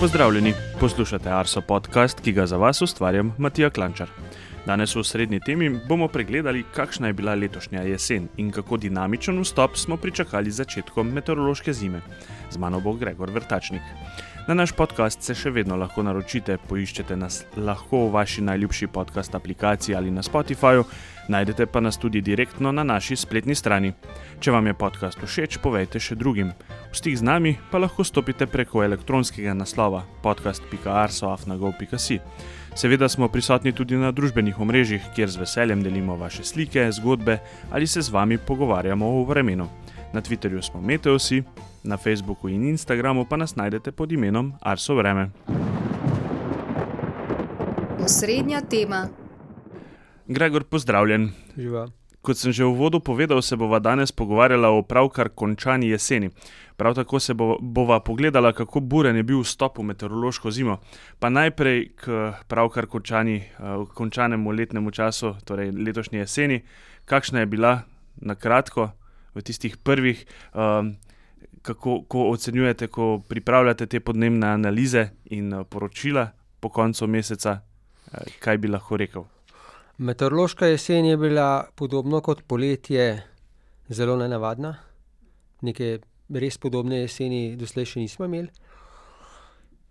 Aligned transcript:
Pozdravljeni, 0.00 0.54
poslušate 0.80 1.28
Arso 1.28 1.60
podcast, 1.60 2.20
ki 2.20 2.32
ga 2.32 2.46
za 2.46 2.56
vas 2.56 2.82
ustvarjam 2.82 3.34
Matija 3.38 3.68
Klančar. 3.70 4.08
Danes 4.66 4.94
v 4.96 5.02
srednji 5.04 5.40
temi 5.44 5.68
bomo 5.88 6.08
pregledali, 6.08 6.64
kakšna 6.74 7.06
je 7.06 7.12
bila 7.12 7.34
letošnja 7.34 7.82
jesen 7.82 8.28
in 8.36 8.48
kako 8.50 8.76
dinamičen 8.76 9.40
vstop 9.40 9.76
smo 9.76 9.96
pričakali 9.96 10.50
začetkom 10.50 11.12
meteorološke 11.12 11.72
zime. 11.72 12.00
Z 12.50 12.56
mano 12.56 12.80
bo 12.80 12.92
Gregor 12.92 13.30
Vrtačnik. 13.30 13.82
Na 14.48 14.54
naš 14.54 14.72
podcast 14.72 15.22
se 15.22 15.34
še 15.34 15.50
vedno 15.50 15.76
lahko 15.76 16.02
naročite, 16.02 16.56
poiščete 16.68 17.16
nas 17.16 17.42
lahko 17.56 18.06
v 18.06 18.12
vaši 18.16 18.40
najljubši 18.40 18.86
podcast 18.86 19.34
aplikaciji 19.34 19.94
ali 19.94 20.10
na 20.10 20.22
Spotifyju, 20.22 20.84
najdete 21.30 21.66
pa 21.66 21.80
nas 21.80 21.98
tudi 21.98 22.20
direktno 22.20 22.72
na 22.72 22.82
naši 22.84 23.16
spletni 23.16 23.54
strani. 23.54 23.92
Če 24.40 24.50
vam 24.50 24.66
je 24.66 24.74
podcast 24.74 25.18
všeč, 25.22 25.58
povejte 25.62 26.00
še 26.02 26.18
drugim. 26.18 26.50
V 26.90 26.96
stik 26.98 27.14
z 27.16 27.22
nami 27.22 27.54
pa 27.70 27.78
lahko 27.78 28.04
stopite 28.04 28.46
preko 28.50 28.82
elektronskega 28.82 29.54
naslova 29.54 30.02
podcast.arsoafnagov.si. 30.26 32.18
Seveda 32.74 33.08
smo 33.08 33.28
prisotni 33.28 33.72
tudi 33.72 33.98
na 33.98 34.10
družbenih 34.14 34.58
omrežjih, 34.60 35.02
kjer 35.14 35.30
z 35.30 35.42
veseljem 35.42 35.82
delimo 35.82 36.16
vaše 36.18 36.44
slike, 36.44 36.90
zgodbe 36.92 37.38
ali 37.70 37.86
se 37.86 38.02
z 38.02 38.10
vami 38.10 38.38
pogovarjamo 38.38 39.06
o 39.06 39.24
vremenu. 39.24 39.68
Na 40.12 40.20
Twitterju 40.20 40.62
smo 40.62 40.80
Meteosi, 40.82 41.42
na 41.84 41.96
Facebooku 41.96 42.48
in 42.48 42.68
Instagramu 42.68 43.24
pa 43.24 43.36
nas 43.36 43.56
najdete 43.56 43.92
pod 43.92 44.12
imenom 44.12 44.52
Arso 44.60 44.94
Vreme. 44.94 45.30
Osrednja 48.04 48.60
tema. 48.60 49.19
Gregor, 50.30 50.62
pozdravljen. 50.64 51.32
Živa. 51.58 51.88
Kot 52.22 52.38
sem 52.38 52.52
že 52.54 52.62
v 52.62 52.70
uvodu 52.70 53.00
povedal, 53.02 53.42
se 53.42 53.56
bova 53.58 53.80
danes 53.82 54.12
pogovarjala 54.14 54.68
o 54.70 54.82
pravkar 54.86 55.28
končani 55.34 55.88
jeseni. 55.90 56.30
Prav 56.76 56.94
tako 56.94 57.18
se 57.18 57.34
bo, 57.34 57.56
bova 57.58 57.98
pogledala, 58.00 58.52
kako 58.52 58.80
buren 58.80 59.16
je 59.16 59.24
bil 59.26 59.40
vstop 59.42 59.78
v 59.78 59.90
meteorološko 59.90 60.50
zimo. 60.50 60.78
Pa 61.18 61.34
najprej 61.34 61.88
k 61.98 62.30
pravkar 62.46 62.86
končani, 62.86 63.42
uh, 63.58 63.88
končanemu 63.90 64.50
letnemu 64.50 64.90
času, 64.90 65.34
torej 65.44 65.74
letošnji 65.74 66.18
jeseni, 66.18 66.60
kakšna 67.10 67.40
je 67.40 67.46
bila 67.46 67.82
na 68.22 68.38
kratko 68.38 68.92
v 69.34 69.42
tistih 69.42 69.76
prvih. 69.76 70.26
Uh, 70.54 70.94
Kako 71.62 72.06
ocenjujete, 72.30 72.86
ko 72.86 73.18
pripravljate 73.28 73.86
te 73.86 74.00
podnebne 74.00 74.46
analize 74.46 75.10
in 75.24 75.52
poročila 75.68 76.30
po 76.60 76.68
koncu 76.68 77.06
meseca, 77.06 77.58
kaj 78.40 78.58
bi 78.58 78.68
lahko 78.68 78.96
rekel? 78.96 79.26
Meteorološka 80.00 80.66
jesen 80.66 81.04
je 81.04 81.16
bila 81.16 81.68
podobno 81.76 82.20
kot 82.20 82.42
poletje 82.48 83.22
zelo 83.88 84.16
nenavadna. 84.16 84.74
Neke 85.60 85.98
res 86.32 86.56
podobne 86.58 87.02
jeseni 87.02 87.56
doslej 87.60 87.84
še 87.90 88.00
nismo 88.00 88.24
imeli. 88.24 88.48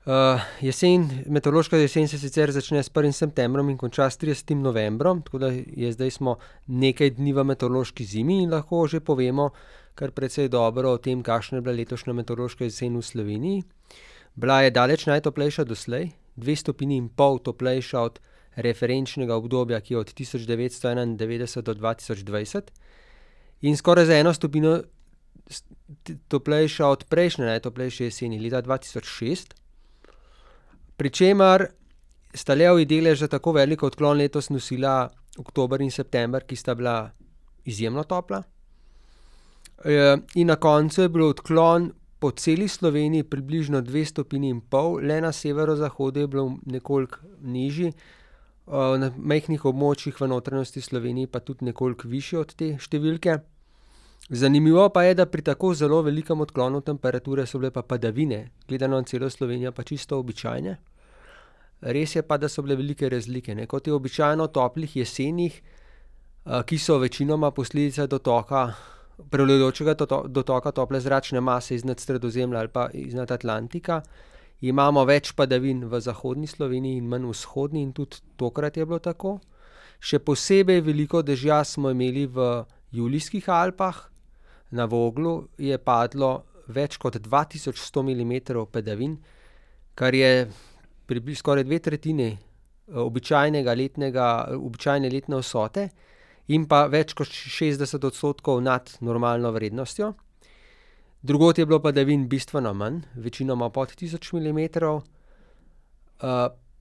Uh, 0.10 0.42
jesen, 0.66 1.06
meteorološka 1.30 1.78
jesen 1.78 2.10
se 2.10 2.18
sicer 2.18 2.50
začne 2.50 2.82
s 2.82 2.90
1. 2.90 3.14
septembrom 3.14 3.70
in 3.70 3.78
konča 3.78 4.08
s 4.10 4.18
30. 4.18 4.56
novembrom, 4.58 5.22
tako 5.22 5.44
da 5.44 5.52
je 5.54 5.92
zdaj 5.94 6.16
smo 6.18 6.40
nekaj 6.66 7.12
dni 7.20 7.36
v 7.38 7.46
meteorološki 7.52 8.08
zimi 8.10 8.40
in 8.42 8.50
lahko 8.50 8.88
že 8.88 9.04
povemo 9.06 9.52
kar 9.94 10.10
precej 10.10 10.50
dobro 10.50 10.96
o 10.96 10.98
tem, 10.98 11.22
kakšna 11.22 11.60
je 11.60 11.68
bila 11.68 11.78
letošnja 11.78 12.18
meteorološka 12.18 12.66
jesen 12.66 12.98
v 12.98 13.06
Sloveniji. 13.06 13.62
Bila 14.34 14.64
je 14.66 14.74
daleč 14.74 15.06
najtoplejša 15.06 15.70
doslej, 15.70 16.10
dve 16.34 16.56
stopinji 16.56 16.98
in 16.98 17.14
pol 17.14 17.38
toplejša 17.46 18.02
od 18.02 18.20
referenčnega 18.62 19.36
obdobja, 19.36 19.80
ki 19.82 19.94
je 19.94 20.00
od 20.00 20.14
1991 20.14 21.62
do 21.62 21.74
2020, 21.74 22.72
in 23.62 23.78
skoraj 23.78 24.06
za 24.06 24.18
eno 24.20 24.34
stopinjo 24.34 24.82
toplejša 26.28 26.88
od 26.88 27.04
prejšnje 27.10 27.46
najtoplejše 27.46 28.04
jeseni, 28.04 28.40
leta 28.40 28.62
2006. 28.62 29.54
Pričemer 30.98 31.66
sta 32.34 32.54
levji 32.54 32.86
delež 32.86 33.20
za 33.20 33.28
tako 33.28 33.52
velik 33.58 33.84
odklon 33.84 34.18
letos 34.18 34.50
nosila 34.50 35.10
oktober 35.38 35.82
in 35.82 35.92
september, 35.92 36.44
ki 36.44 36.56
sta 36.56 36.76
bila 36.76 37.12
izjemno 37.66 38.04
topla. 38.04 38.44
In 40.36 40.48
na 40.48 40.56
koncu 40.56 41.02
je 41.02 41.10
bil 41.10 41.26
odklon 41.30 41.92
po 42.20 42.32
celi 42.32 42.68
Sloveniji 42.68 43.24
približno 43.24 43.82
dve 43.82 44.06
stopinji 44.06 44.50
in 44.50 44.62
pol, 44.62 45.00
le 45.02 45.22
na 45.22 45.32
severozahodu 45.32 46.20
je 46.20 46.28
bil 46.28 46.50
nekoliko 46.66 47.20
nižji, 47.42 47.94
na 48.70 49.10
majhnih 49.18 49.66
območjih 49.66 50.20
v 50.20 50.28
notranjosti 50.30 50.82
Slovenije 50.82 51.28
pa 51.28 51.40
tudi 51.40 51.66
nekoliko 51.66 52.08
višji 52.08 52.38
od 52.38 52.54
te 52.54 52.76
številke. 52.78 53.40
Zanimivo 54.30 54.84
pa 54.94 55.04
je, 55.08 55.16
da 55.18 55.26
pri 55.26 55.42
tako 55.42 55.74
zelo 55.74 56.04
velikem 56.06 56.42
odklonu 56.42 56.84
temperature 56.86 57.48
so 57.50 57.58
bile 57.58 57.72
pa 57.74 57.82
padavine, 57.82 58.52
gledano 58.68 59.00
na 59.02 59.08
celo 59.10 59.30
Slovenijo, 59.30 59.72
pa 59.72 59.84
čisto 59.84 60.20
običajne. 60.20 60.78
Res 61.82 62.16
je 62.16 62.22
pa, 62.22 62.38
da 62.38 62.50
so 62.50 62.62
bile 62.62 62.76
velike 62.78 63.10
razlike, 63.10 63.56
ne, 63.56 63.66
kot 63.66 63.88
je 63.88 63.94
običajno 63.96 64.46
v 64.46 64.54
toplih 64.54 64.96
jesenih, 65.00 65.62
ki 66.46 66.78
so 66.78 67.00
večinoma 67.02 67.50
posledica 67.52 68.06
dotoka, 68.08 68.68
prevladujočega 69.32 69.96
dotoka 70.28 70.72
tople 70.72 71.00
zračne 71.02 71.42
mase 71.42 71.76
iznad 71.76 72.00
Sredozemlja 72.00 72.60
ali 72.60 72.70
pa 72.74 72.90
iznad 72.94 73.32
Atlantika, 73.32 74.02
imamo 74.62 75.06
več 75.06 75.32
padavin 75.36 75.86
v 75.88 76.02
zahodni 76.02 76.48
Sloveniji 76.48 77.00
in 77.00 77.08
manj 77.08 77.30
v 77.30 77.36
vzhodni 77.36 77.84
in 77.84 77.94
tudi 77.94 78.20
tokrat 78.38 78.78
je 78.78 78.86
bilo 78.86 79.00
tako. 79.00 79.40
Še 80.00 80.20
posebej 80.20 80.82
veliko 80.82 81.22
dežja 81.24 81.64
smo 81.64 81.92
imeli 81.92 82.26
v 82.28 82.66
Julijskih 82.92 83.50
Alpah, 83.50 84.10
na 84.72 84.86
Voglu 84.86 85.50
je 85.58 85.78
padlo 85.78 86.46
več 86.70 86.98
kot 87.02 87.18
dva 87.18 87.44
tisoč 87.50 87.82
sto 87.82 88.04
milimetrov 88.06 88.70
padavin, 88.72 89.18
kar 89.96 90.14
je 90.14 90.48
skoraj 91.36 91.66
dve 91.66 91.80
tretjini 91.80 92.30
običajnega 92.94 93.74
letnega, 93.74 94.28
običajne 94.56 95.10
letne 95.10 95.42
vsote 95.42 95.90
in 96.50 96.66
pa 96.70 96.86
več 96.90 97.14
kot 97.18 97.30
šestdeset 97.30 98.04
odstotkov 98.04 98.62
nad 98.62 98.90
normalno 99.02 99.52
vrednostjo. 99.54 100.14
Drugod 101.22 101.58
je 101.58 101.66
bilo 101.66 101.80
padavin 101.80 102.28
bistveno 102.30 102.74
manj, 102.74 103.02
večinoma 103.16 103.70
pod 103.70 103.96
tisoč 103.96 104.32
milimetrov. 104.34 105.02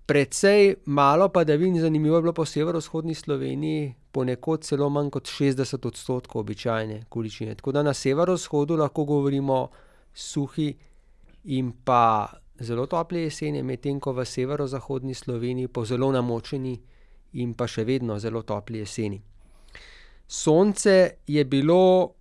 precej 0.07 0.75
malo 0.85 1.29
padavin, 1.29 1.81
zanimivo, 1.81 2.17
je 2.17 2.23
bilo 2.23 2.33
po 2.33 2.45
severovzhodni 2.45 3.15
Sloveniji, 3.15 3.95
ponekod 4.13 4.65
celo 4.65 4.89
manj 4.89 5.11
kot 5.11 5.29
šestdeset 5.29 5.87
odstotkov 5.87 6.41
običajne 6.41 7.05
količine, 7.09 7.55
tako 7.55 7.73
da 7.73 7.83
na 7.83 7.95
severovzhodu 7.95 8.77
lahko 8.77 9.05
govorimo 9.05 9.69
suhi 10.15 10.75
in 11.45 11.73
pa 11.85 12.29
zelo 12.61 12.87
topli 12.87 13.23
jeseni, 13.23 13.63
medtem 13.63 14.01
ko 14.01 14.13
v 14.13 14.25
severozahodni 14.25 15.15
Sloveniji 15.15 15.69
po 15.69 15.85
zelo 15.85 16.13
namočeni 16.13 16.81
in 17.33 17.55
pa 17.55 17.67
še 17.67 17.85
vedno 17.85 18.19
zelo 18.19 18.43
topli 18.43 18.79
jeseni. 18.79 19.21
Sonce 20.27 21.11
je 21.27 21.45
bilo 21.45 22.18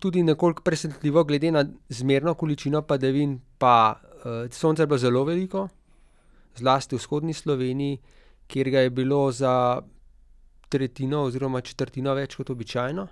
tudi 0.00 0.22
nekoliko 0.22 0.62
presenetljivo 0.62 1.24
glede 1.24 1.50
na 1.52 1.64
zmerno 1.88 2.34
količino 2.34 2.82
padavin 2.82 3.40
pa, 3.58 4.00
sonca 4.50 4.82
je 4.82 4.86
bilo 4.86 4.98
zelo 4.98 5.24
veliko, 5.24 5.68
zlasti 6.56 6.96
v 6.96 6.98
vzhodni 6.98 7.34
Sloveniji, 7.34 7.98
kjer 8.46 8.70
ga 8.70 8.80
je 8.80 8.90
bilo 8.90 9.32
za 9.32 9.80
tretjino 10.68 11.22
oziroma 11.22 11.60
četrtino 11.60 12.14
več 12.14 12.36
kot 12.36 12.50
običajno. 12.50 13.06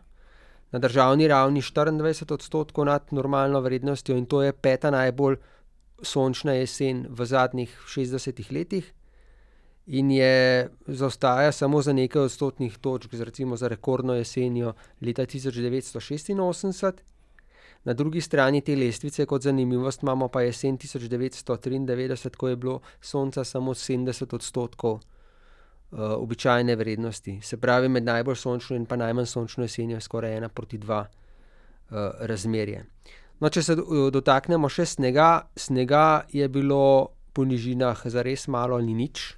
Na 0.73 0.79
državni 0.79 1.29
ravni 1.29 1.63
štiriindvajset 1.63 2.33
odstotkov 2.33 2.85
nad 2.85 3.13
normalno 3.13 3.61
vrednostjo, 3.61 4.17
in 4.17 4.27
to 4.27 4.43
je 4.43 4.53
peta 4.53 4.91
najbolj 4.91 5.37
sončna 6.03 6.53
jesen 6.53 7.07
v 7.11 7.25
zadnjih 7.25 7.77
šestdesetih 7.89 8.53
letih. 8.53 8.93
In 9.87 10.11
je, 10.11 10.69
zaostaja 10.87 11.53
samo 11.53 11.83
za 11.83 11.93
nekaj 11.93 12.23
odstotnih 12.23 12.79
točk 12.79 13.13
recimo 13.13 13.57
za 13.57 13.69
rekordno 13.69 14.15
jesenjo 14.15 14.75
leta 15.01 15.27
tisoč 15.27 15.55
devetsto 15.55 16.01
šestinosemdeset. 16.01 17.05
Na 17.85 17.93
drugi 17.95 18.21
strani 18.21 18.61
te 18.61 18.77
lestvice 18.77 19.27
kot 19.27 19.43
zanimivost 19.43 20.03
imamo 20.03 20.29
pa 20.29 20.43
jesen 20.43 20.79
tisoč 20.79 21.03
devetsto 21.03 21.57
triindevetdeset, 21.57 22.37
ko 22.37 22.49
je 22.49 22.57
bilo 22.57 22.81
sonca 23.01 23.45
samo 23.45 23.75
sedemdeset 23.75 24.35
odstotkov, 24.35 25.01
običajne 25.93 26.77
vrednosti. 26.77 27.39
Se 27.43 27.57
pravi, 27.57 27.89
med 27.89 28.05
najbolj 28.05 28.37
sončno 28.37 28.77
in 28.77 28.87
pa 28.87 28.97
najmanj 28.97 29.27
sončno 29.27 29.65
jesenjo 29.65 29.97
je 29.97 30.01
skoraj 30.01 30.37
ena 30.37 30.49
proti 30.49 30.79
dva, 30.79 31.07
razmerje. 32.19 32.85
No, 33.41 33.49
če 33.49 33.63
se 33.63 33.77
dotaknemo 34.13 34.69
še 34.69 34.87
snega, 34.87 35.47
snega 35.57 36.27
je 36.33 36.49
bilo 36.49 37.13
po 37.33 37.45
nižinah 37.45 38.03
zares 38.11 38.49
malo 38.49 38.81
ali 38.81 38.95
nič. 38.95 39.37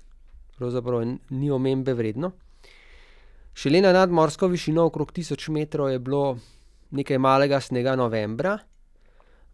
Pravzaprav 0.58 1.04
ni 1.30 1.50
omembe 1.50 1.94
vredno. 1.94 2.32
Šele 3.54 3.80
na 3.82 3.92
nadmorsko 3.92 4.46
višino 4.50 4.84
okrog 4.86 5.12
tisoč 5.12 5.48
metrov 5.54 5.90
je 5.90 5.98
bilo 5.98 6.38
nekaj 6.90 7.18
malega 7.18 7.60
snega 7.60 7.96
novembra, 7.96 8.58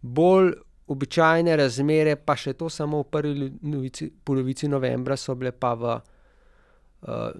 bolj 0.01 0.53
običajne 0.87 1.55
razmere, 1.57 2.15
pa 2.15 2.35
še 2.37 2.53
to 2.53 2.69
samo 2.69 3.01
v 3.01 3.09
prvi 3.09 4.09
polovici 4.23 4.69
novembra, 4.69 5.17
so 5.17 5.33
bile 5.35 5.51
pa 5.51 5.73
v, 5.73 5.95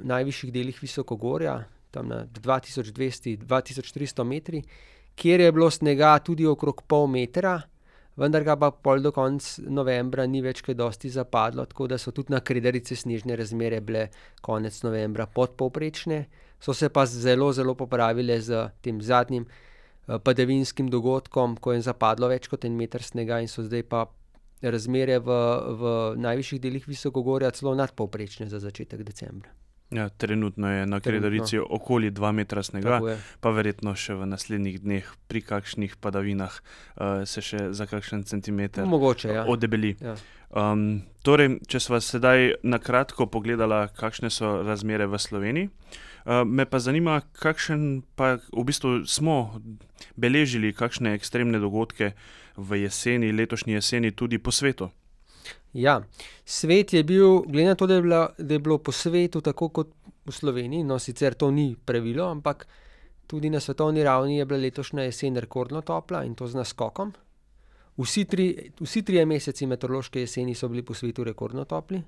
najvišjih 0.04 0.54
delih 0.54 0.82
visokogorja, 0.82 1.60
tam 1.92 2.10
na 2.12 2.24
dva 2.26 2.60
tisoč 2.60 2.92
dvesto, 2.94 3.34
dva 3.46 3.62
tisoč 3.66 3.92
tristo 3.96 4.26
metrih, 4.28 4.66
kjer 5.16 5.42
je 5.42 5.52
bilo 5.52 5.70
snega 5.72 6.18
tudi 6.20 6.46
okrog 6.46 6.84
pol 6.88 7.08
metra, 7.08 7.60
vendar 8.18 8.44
ga 8.44 8.56
pa 8.56 8.72
pol 8.72 9.04
do 9.04 9.12
konca 9.12 9.62
novembra 9.68 10.26
ni 10.26 10.42
več 10.42 10.62
kaj 10.66 10.78
dosti 10.80 11.12
zapadlo, 11.12 11.66
tako 11.66 11.88
da 11.88 11.98
so 11.98 12.12
tudi 12.16 12.34
na 12.34 12.40
Kredarici 12.40 12.96
snežne 12.96 13.36
razmere 13.36 13.82
bile 13.82 14.08
konec 14.42 14.82
novembra 14.84 15.28
podpovprečne. 15.28 16.26
So 16.60 16.74
se 16.74 16.90
pa 16.90 17.06
zelo, 17.06 17.52
zelo 17.54 17.76
popravile 17.76 18.40
z 18.42 18.70
tem 18.82 19.02
zadnjim 19.02 19.46
padavinskim 20.06 20.90
dogodkom, 20.90 21.58
ko 21.58 21.74
je 21.74 21.82
zapadlo 21.82 22.30
več 22.32 22.48
kot 22.48 22.66
en 22.66 22.78
meter 22.78 23.04
snega 23.04 23.42
in 23.42 23.52
so 23.52 23.66
zdaj 23.66 23.84
pa 23.90 24.06
razmere 24.62 25.20
v, 25.20 25.38
v 25.82 25.94
najvišjih 26.22 26.62
delih 26.62 26.88
visokogorja 26.88 27.52
celo 27.52 27.76
nadpovprečne 27.76 28.48
za 28.50 28.62
začetek 28.64 29.04
decembra. 29.04 29.52
Ja, 29.92 30.10
trenutno 30.10 30.70
je 30.72 30.86
na 30.86 31.00
Kredarici 31.00 31.60
okoli 31.60 32.12
2 32.12 32.32
metra 32.32 32.64
snega, 32.64 33.00
pa 33.40 33.52
verjetno 33.54 33.94
še 33.94 34.16
v 34.18 34.26
naslednjih 34.26 34.80
dneh 34.82 35.12
pri 35.30 35.42
kakšnih 35.46 35.94
padavinah 36.02 36.50
uh, 36.50 37.22
se 37.30 37.44
še 37.46 37.70
za 37.70 37.86
kakšen 37.86 38.26
centimeter 38.26 38.90
Mogoče, 38.90 39.30
ja. 39.30 39.46
odebeli. 39.46 39.94
Ja. 40.02 40.18
Um, 40.50 41.06
torej, 41.22 41.60
če 41.70 41.84
sva 41.84 42.02
sedaj 42.02 42.58
na 42.66 42.82
kratko 42.82 43.30
pogledala, 43.30 43.86
kakšne 43.94 44.34
so 44.34 44.66
razmere 44.66 45.06
v 45.06 45.22
Sloveniji, 45.22 45.70
uh, 45.70 46.42
me 46.50 46.66
pa 46.66 46.82
zanima, 46.82 47.22
kakšen 47.38 48.02
pa 48.18 48.40
v 48.42 48.66
bistvu 48.66 49.06
smo 49.06 49.62
beležili, 50.18 50.74
kakšne 50.74 51.14
ekstremne 51.14 51.62
dogodke 51.62 52.16
v 52.58 52.82
jeseni, 52.88 53.36
letošnji 53.38 53.78
jeseni, 53.78 54.16
tudi 54.18 54.42
po 54.42 54.50
svetu. 54.50 54.90
Ja, 55.76 56.00
svet 56.46 56.94
je 56.94 57.04
bil, 57.04 57.42
glede 57.42 57.68
na 57.68 57.76
to, 57.76 57.88
da 57.88 57.98
je, 57.98 58.02
bila, 58.02 58.30
da 58.38 58.54
je 58.54 58.60
bilo 58.60 58.78
po 58.78 58.92
svetu 58.92 59.42
tako 59.42 59.70
kot 59.70 59.90
v 60.26 60.32
Sloveniji, 60.32 60.84
no 60.88 61.00
sicer 61.00 61.36
to 61.36 61.52
ni 61.52 61.76
pravilo, 61.86 62.30
ampak 62.32 62.68
tudi 63.28 63.50
na 63.50 63.60
svetovni 63.60 64.04
ravni 64.04 64.38
je 64.38 64.46
bila 64.46 64.60
letošnja 64.60 65.04
jesen 65.04 65.36
rekordno 65.38 65.82
topla 65.82 66.24
in 66.24 66.36
to 66.36 66.48
z 66.48 66.56
naskokom. 66.56 67.12
Vsi, 67.98 68.26
tri, 68.26 68.72
vsi 68.80 69.02
trije 69.04 69.26
meseci 69.26 69.68
meteorološke 69.68 70.20
jeseni 70.20 70.56
so 70.56 70.68
bili 70.68 70.84
po 70.84 70.94
svetu 70.94 71.24
rekordno 71.24 71.66
topli. 71.66 72.02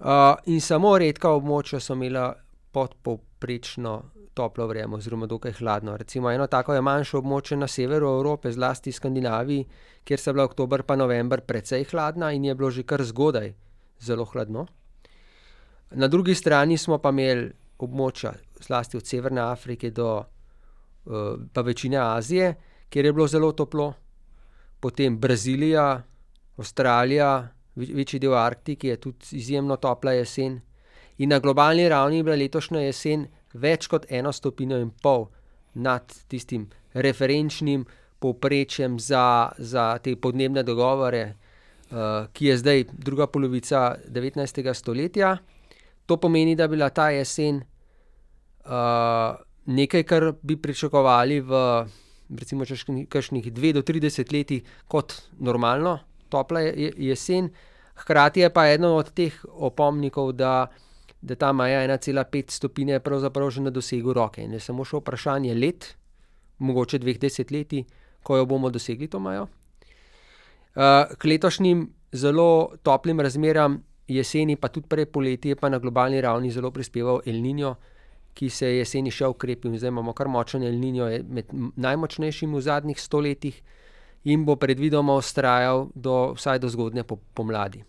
Uh, 0.00 0.36
in 0.46 0.60
samo 0.60 0.98
redka 0.98 1.30
območja 1.32 1.80
so 1.80 1.96
imela 1.96 2.34
podpovprečno 2.72 4.02
toplo 4.34 4.66
vreme, 4.66 4.96
oziroma 4.96 5.26
dokaj 5.26 5.52
hladno. 5.52 5.96
Recimo 5.96 6.30
eno 6.30 6.46
tako 6.46 6.74
je 6.74 6.82
manjše 6.82 7.16
območje 7.16 7.56
na 7.56 7.66
severu 7.66 8.08
Evrope, 8.18 8.52
zlasti 8.52 8.92
Skandinaviji, 8.92 9.66
kjer 10.04 10.20
so 10.20 10.32
bila 10.32 10.44
oktober 10.44 10.82
pa 10.82 10.96
november 10.96 11.40
precej 11.40 11.84
hladna 11.90 12.32
in 12.32 12.44
je 12.44 12.54
bilo 12.54 12.70
že 12.70 12.82
kar 12.82 13.02
zgodaj 13.02 13.52
zelo 14.00 14.24
hladno. 14.24 14.66
Na 15.90 16.08
drugi 16.08 16.34
strani 16.34 16.78
smo 16.78 16.98
pa 16.98 17.10
imeli 17.14 17.52
območja, 17.78 18.32
zlasti 18.66 18.96
od 18.96 19.06
Severne 19.06 19.40
Afrike 19.40 19.90
do 19.90 20.08
uh, 20.18 21.38
pa 21.52 21.60
večine 21.60 21.98
Azije, 21.98 22.54
kjer 22.88 23.04
je 23.04 23.12
bilo 23.12 23.26
zelo 23.26 23.52
toplo, 23.52 23.92
potem 24.80 25.18
Brazilija, 25.18 26.02
Avstralija, 26.56 27.48
večji 27.76 28.20
del 28.20 28.34
Arktike 28.34 28.88
je 28.88 29.00
tudi 29.00 29.36
izjemno 29.38 29.76
topla 29.76 30.12
jesen. 30.12 30.60
In 31.18 31.30
na 31.30 31.38
globalni 31.38 31.88
ravni 31.88 32.16
je 32.16 32.22
bila 32.22 32.36
letošnja 32.36 32.80
jesen 32.80 33.26
več 33.54 33.88
kot 33.88 34.06
eno 34.10 34.32
stopinjo 34.32 34.78
in 34.82 34.90
pol 35.02 35.28
nad 35.74 36.12
tistim 36.28 36.68
referenčnim 36.94 37.84
povprečjem 38.18 38.98
za, 38.98 39.50
za 39.58 39.98
te 39.98 40.14
podnebne 40.16 40.62
dogovore, 40.62 41.24
uh, 41.90 42.26
ki 42.32 42.46
je 42.46 42.56
zdaj 42.62 42.84
druga 42.92 43.26
polovica 43.26 43.96
19. 44.08 44.72
stoletja. 44.74 45.36
To 46.06 46.16
pomeni, 46.16 46.56
da 46.56 46.64
je 46.64 46.68
bila 46.68 46.88
ta 46.90 47.10
jesen 47.10 47.60
uh, 48.64 49.36
nekaj, 49.66 50.02
kar 50.08 50.32
bi 50.42 50.56
pričakovali 50.56 51.40
v 51.40 51.60
recimo 52.38 52.64
kakšnih 53.08 53.52
dve 53.52 53.72
do 53.72 53.82
tri 53.82 54.00
desetletji 54.00 54.62
kot 54.88 55.14
normalno 55.38 55.98
topla 56.28 56.60
jesen. 56.60 57.50
Hkrati 57.94 58.40
je 58.40 58.50
pa 58.50 58.66
eden 58.72 58.90
od 58.90 59.12
teh 59.14 59.34
opomnikov, 59.44 60.32
da 60.32 60.66
da 61.24 61.34
ta 61.34 61.52
cela 62.00 62.24
pet 62.24 62.50
stopinje 62.50 62.92
je 62.92 63.00
pravzaprav 63.00 63.50
že 63.50 63.60
na 63.60 63.70
dosegu 63.70 64.12
roke 64.12 64.42
in 64.42 64.52
je 64.52 64.60
samo 64.60 64.84
še 64.84 64.96
vprašanje 64.96 65.54
let, 65.54 65.96
mogoče 66.58 66.98
dveh 66.98 67.18
desetletij, 67.18 67.84
ko 68.22 68.36
jo 68.36 68.46
bomo 68.46 68.70
dosegli 68.70 69.08
to 69.08 69.20
mejo. 69.20 69.48
Uh, 70.74 71.16
k 71.18 71.24
letošnjim 71.24 71.88
zelo 72.12 72.76
toplim 72.82 73.20
razmeram 73.20 73.82
jeseni, 74.08 74.56
pa 74.56 74.68
tudi 74.68 74.88
prej 74.88 75.06
poleti, 75.06 75.48
je 75.48 75.56
pa 75.56 75.68
na 75.68 75.78
globalni 75.78 76.20
ravni 76.20 76.50
zelo 76.50 76.70
prispeval 76.70 77.22
El 77.26 77.40
Niño, 77.40 77.74
ki 78.34 78.50
se 78.50 78.66
je 78.66 78.78
jeseni 78.78 79.10
še 79.10 79.26
ukrepil 79.30 79.72
in 79.72 79.78
zdaj 79.78 79.92
imamo 79.94 80.12
kar 80.12 80.28
močen 80.28 80.62
El 80.62 80.76
Niño, 80.76 81.08
je 81.08 81.22
med 81.22 81.52
najmočnejšim 81.76 82.54
v 82.54 82.60
zadnjih 82.60 83.00
stoletjih 83.00 83.62
in 84.24 84.44
bo 84.44 84.56
predvidoma 84.56 85.16
vztrajal 85.20 85.88
do, 85.94 86.34
vsaj 86.34 86.58
do 86.58 86.68
zgodnje 86.68 87.04
pomladi. 87.34 87.84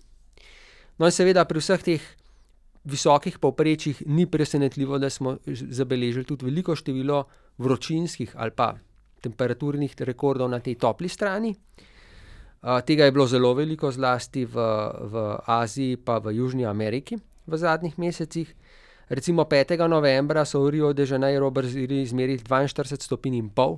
No 1.00 1.10
in 1.10 1.12
seveda 1.12 1.44
pri 1.46 1.60
vseh 1.60 1.84
teh 1.84 2.04
visokih 2.86 3.40
povprečjih 3.40 4.04
ni 4.06 4.26
presenetljivo, 4.26 4.98
da 4.98 5.10
smo 5.10 5.38
zabeležili 5.46 6.26
tudi 6.26 6.46
veliko 6.46 6.76
število 6.76 7.24
vročinskih 7.58 8.36
ali 8.36 8.52
pa 8.52 8.76
temperaturnih 9.22 9.96
rekordov 10.00 10.50
na 10.50 10.60
tej 10.60 10.76
topli 10.76 11.10
strani. 11.10 11.56
Tega 12.86 13.06
je 13.06 13.12
bilo 13.12 13.28
zelo 13.28 13.54
veliko, 13.54 13.92
zlasti 13.92 14.46
v, 14.46 14.58
v 15.02 15.24
Aziji 15.46 15.98
pa 15.98 16.18
v 16.18 16.38
Južni 16.38 16.66
Ameriki 16.66 17.18
v 17.46 17.58
zadnjih 17.58 17.98
mesecih. 18.00 18.50
Recimo 19.10 19.46
5. 19.46 19.78
novembra 19.86 20.46
so 20.46 20.66
v 20.66 20.70
Rio 20.70 20.94
de 20.94 21.06
Janeiro 21.06 21.52
Braziliji 21.52 22.02
izmerili 22.02 22.42
42 22.42 23.06
stopinj 23.06 23.38
in 23.38 23.50
pol, 23.50 23.78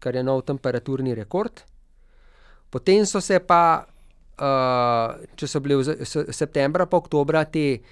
kar 0.00 0.16
je 0.16 0.22
nov 0.24 0.44
temperaturni 0.48 1.14
rekord. 1.14 1.60
Potem 2.70 3.04
so 3.06 3.20
se 3.20 3.38
pa, 3.44 3.84
če 5.36 5.46
so 5.46 5.60
bili 5.60 5.76
v 5.76 6.32
septembra 6.32 6.88
pa 6.88 6.96
oktobra 6.96 7.44
te 7.44 7.84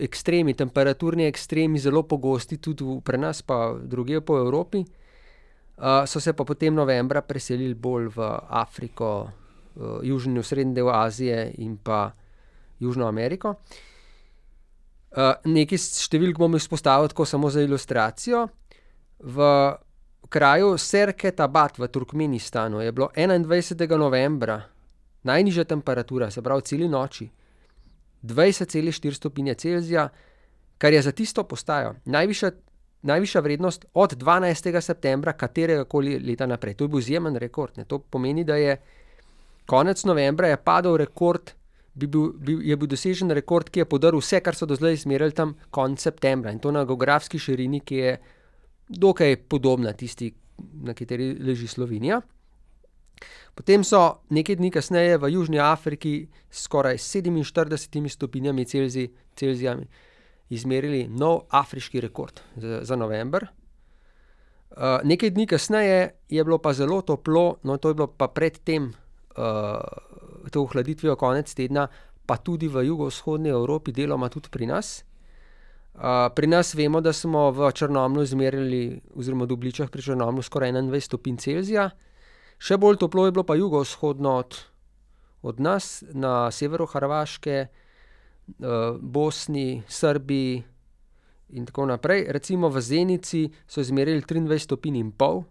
ekstremi, 0.00 0.54
temperaturni 0.54 1.26
ekstremi 1.26 1.78
zelo 1.78 2.02
pogosti 2.02 2.58
tudi 2.58 2.84
pri 3.04 3.18
nas, 3.18 3.42
pa 3.42 3.74
drugje 3.82 4.20
po 4.20 4.38
Evropi, 4.38 4.82
uh, 4.82 6.06
so 6.06 6.20
se 6.20 6.32
pa 6.32 6.44
potem 6.44 6.74
novembra 6.74 7.22
preselili 7.22 7.74
bolj 7.74 8.08
v 8.16 8.30
Afriko, 8.48 9.10
uh, 9.76 9.98
južni, 10.02 10.42
srednji 10.42 10.74
del 10.74 10.90
Azije 10.90 11.52
in 11.58 11.76
pa 11.76 12.10
Južno 12.78 13.08
Ameriko. 13.08 13.54
Uh, 15.08 15.34
nekaj 15.44 15.78
številk 15.78 16.38
bom 16.38 16.54
izpostavil 16.54 17.08
tako 17.08 17.24
samo 17.26 17.50
za 17.50 17.62
ilustracijo. 17.64 18.46
V 19.18 19.46
kraju 20.28 20.76
Serketabat 20.78 21.78
v 21.78 21.88
Turkmenistanu 21.88 22.82
je 22.84 22.92
bilo 22.92 23.08
21. 23.16 23.96
novembra 23.98 24.60
najnižja 25.22 25.64
temperatura, 25.64 26.30
se 26.30 26.42
pravi 26.42 26.62
celi 26.62 26.88
noči, 26.88 27.28
20,4 28.22 29.12
stopinje 29.14 29.54
Celzija, 29.54 30.08
kar 30.78 30.92
je 30.92 31.02
za 31.02 31.12
tisto 31.12 31.44
postajo 31.44 31.94
najvišja, 32.04 32.50
najvišja 33.02 33.40
vrednost 33.40 33.84
od 33.94 34.16
12. 34.16 34.80
septembra 34.80 35.32
katerega 35.32 35.84
koli 35.84 36.18
leta 36.18 36.46
naprej. 36.46 36.74
To 36.74 36.84
je 36.84 36.88
bil 36.88 36.98
izjemen 36.98 37.36
rekord. 37.36 37.78
Ne. 37.78 37.84
To 37.84 37.98
pomeni, 37.98 38.44
da 38.44 38.56
je 38.56 38.76
konec 39.66 40.04
novembra 40.04 40.48
je 40.48 40.56
padel 40.56 40.96
rekord, 40.96 41.52
bi 41.94 42.06
bil, 42.06 42.32
bi, 42.32 42.58
je 42.70 42.76
bil 42.76 42.88
dosežen 42.88 43.30
rekord, 43.30 43.70
ki 43.70 43.82
je 43.82 43.84
podaril 43.84 44.22
vse, 44.22 44.40
kar 44.40 44.54
so 44.54 44.66
do 44.66 44.76
zdaj 44.78 45.00
izmerili 45.00 45.34
tam 45.34 45.54
konec 45.70 46.02
septembra 46.02 46.52
in 46.54 46.58
to 46.58 46.72
na 46.72 46.84
geografski 46.84 47.38
širini, 47.38 47.80
ki 47.80 47.96
je 47.96 48.16
dokaj 48.88 49.36
podobna 49.48 49.92
tisti, 49.92 50.32
na 50.82 50.94
kateri 50.94 51.34
leži 51.44 51.68
Slovenija. 51.68 52.20
Potem 53.54 53.84
so 53.84 54.22
nekaj 54.30 54.56
dni 54.56 54.70
kasneje 54.70 55.18
v 55.18 55.32
Južni 55.34 55.58
Afriki 55.58 56.28
s 56.50 56.62
skoraj 56.68 56.98
47 56.98 58.08
stopinjami 58.08 58.64
Celzija 59.34 59.76
izmerili 60.48 61.08
nov 61.08 61.40
afriški 61.50 62.00
rekord 62.00 62.40
za, 62.56 62.80
za 62.82 62.96
november. 62.96 63.46
Uh, 64.70 65.00
nekaj 65.04 65.30
dni 65.30 65.46
kasneje 65.46 66.10
je 66.28 66.44
bilo 66.44 66.58
pa 66.58 66.72
zelo 66.72 67.00
toplo, 67.02 67.56
no 67.62 67.76
to 67.76 67.88
je 67.88 67.94
bilo 67.94 68.06
pa 68.06 68.28
predtem, 68.28 68.92
uh, 69.36 69.80
to 70.50 70.62
ohladitvijo 70.62 71.16
konec 71.16 71.54
tedna, 71.54 71.88
pa 72.26 72.36
tudi 72.36 72.68
v 72.68 72.84
jugovzhodni 72.86 73.48
Evropi, 73.48 73.92
deloma 73.92 74.28
tudi 74.28 74.48
pri 74.52 74.66
nas. 74.66 75.04
Uh, 75.94 76.28
pri 76.34 76.46
nas 76.46 76.74
vemo, 76.74 77.00
da 77.00 77.12
smo 77.12 77.50
v 77.50 77.72
Črnomlu 77.72 78.22
izmerili, 78.22 79.00
oziroma 79.16 79.44
v 79.44 79.48
Dubličah 79.48 79.90
pri 79.90 80.02
Črnomlu 80.02 80.42
skoraj 80.42 80.72
21 80.72 81.00
stopinj 81.00 81.36
Celzija. 81.36 81.90
Še 82.58 82.78
bolj 82.78 82.98
toplo 82.98 83.26
je 83.26 83.34
bilo 83.34 83.44
pa 83.46 83.54
jugovzhodno 83.54 84.34
od, 84.42 84.56
od 85.42 85.60
nas, 85.60 86.02
na 86.12 86.50
severu 86.50 86.86
Hrvaške, 86.90 87.68
Bosni, 89.00 89.82
Srbiji 89.88 90.64
in 91.54 91.66
tako 91.68 91.86
naprej. 91.86 92.26
Recimo 92.32 92.68
v 92.68 92.80
Zenici 92.80 93.46
so 93.68 93.80
izmerili 93.80 94.24
23 94.24 94.58
stopinj 94.58 94.98
in 94.98 95.12
pol, 95.12 95.44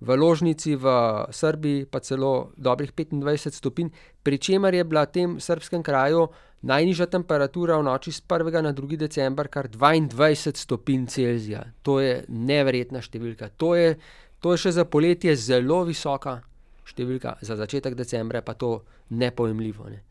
v 0.00 0.14
Ložnici 0.14 0.78
v 0.78 0.86
Srbiji 1.30 1.86
pa 1.90 1.98
celo 1.98 2.54
dobrih 2.54 2.92
25 2.94 3.50
stopinj, 3.50 3.90
pri 4.22 4.38
čemer 4.38 4.74
je 4.74 4.84
bila 4.84 5.02
v 5.06 5.10
tem 5.10 5.30
srbskem 5.42 5.82
kraju 5.82 6.30
najnižja 6.62 7.06
temperatura 7.06 7.78
v 7.78 7.86
noči 7.86 8.14
s 8.14 8.22
1. 8.22 8.62
na 8.62 8.72
2. 8.74 8.96
december 8.98 9.48
kar 9.48 9.66
22 9.66 10.54
stopinj 10.54 11.06
Celzija. 11.06 11.66
To 11.82 11.98
je 11.98 12.24
neverjetna 12.28 13.02
številka. 13.02 13.50
To 13.58 13.74
je, 13.74 13.98
to 14.40 14.52
je 14.52 14.58
še 14.58 14.72
za 14.72 14.84
poletje 14.84 15.36
zelo 15.36 15.82
visoka 15.84 16.38
številka 16.88 17.36
za 17.42 17.56
začetek 17.56 17.94
decembra 17.94 18.40
je 18.40 18.46
pa 18.46 18.54
to 18.54 18.70
nepojemljivo. 19.10 19.88
Ne. 19.92 20.02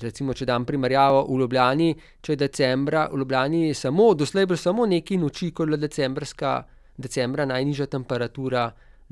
Recimo, 0.00 0.34
če 0.36 0.46
dam 0.46 0.64
primerjavo 0.66 1.24
v 1.26 1.38
Ljubljani, 1.40 1.88
če 2.22 2.36
je 2.36 2.40
decembra 2.44 3.08
v 3.10 3.22
Ljubljani 3.22 3.74
samo, 3.74 4.12
doslej 4.14 4.46
bilo 4.46 4.60
samo 4.60 4.86
nekaj 4.86 5.18
noči, 5.18 5.50
ko 5.50 5.64
je 5.64 5.70
bila 5.72 5.80
decembrska, 5.82 6.52
decembra 7.00 7.46
najnižja 7.50 7.88
temperatura 7.90 8.68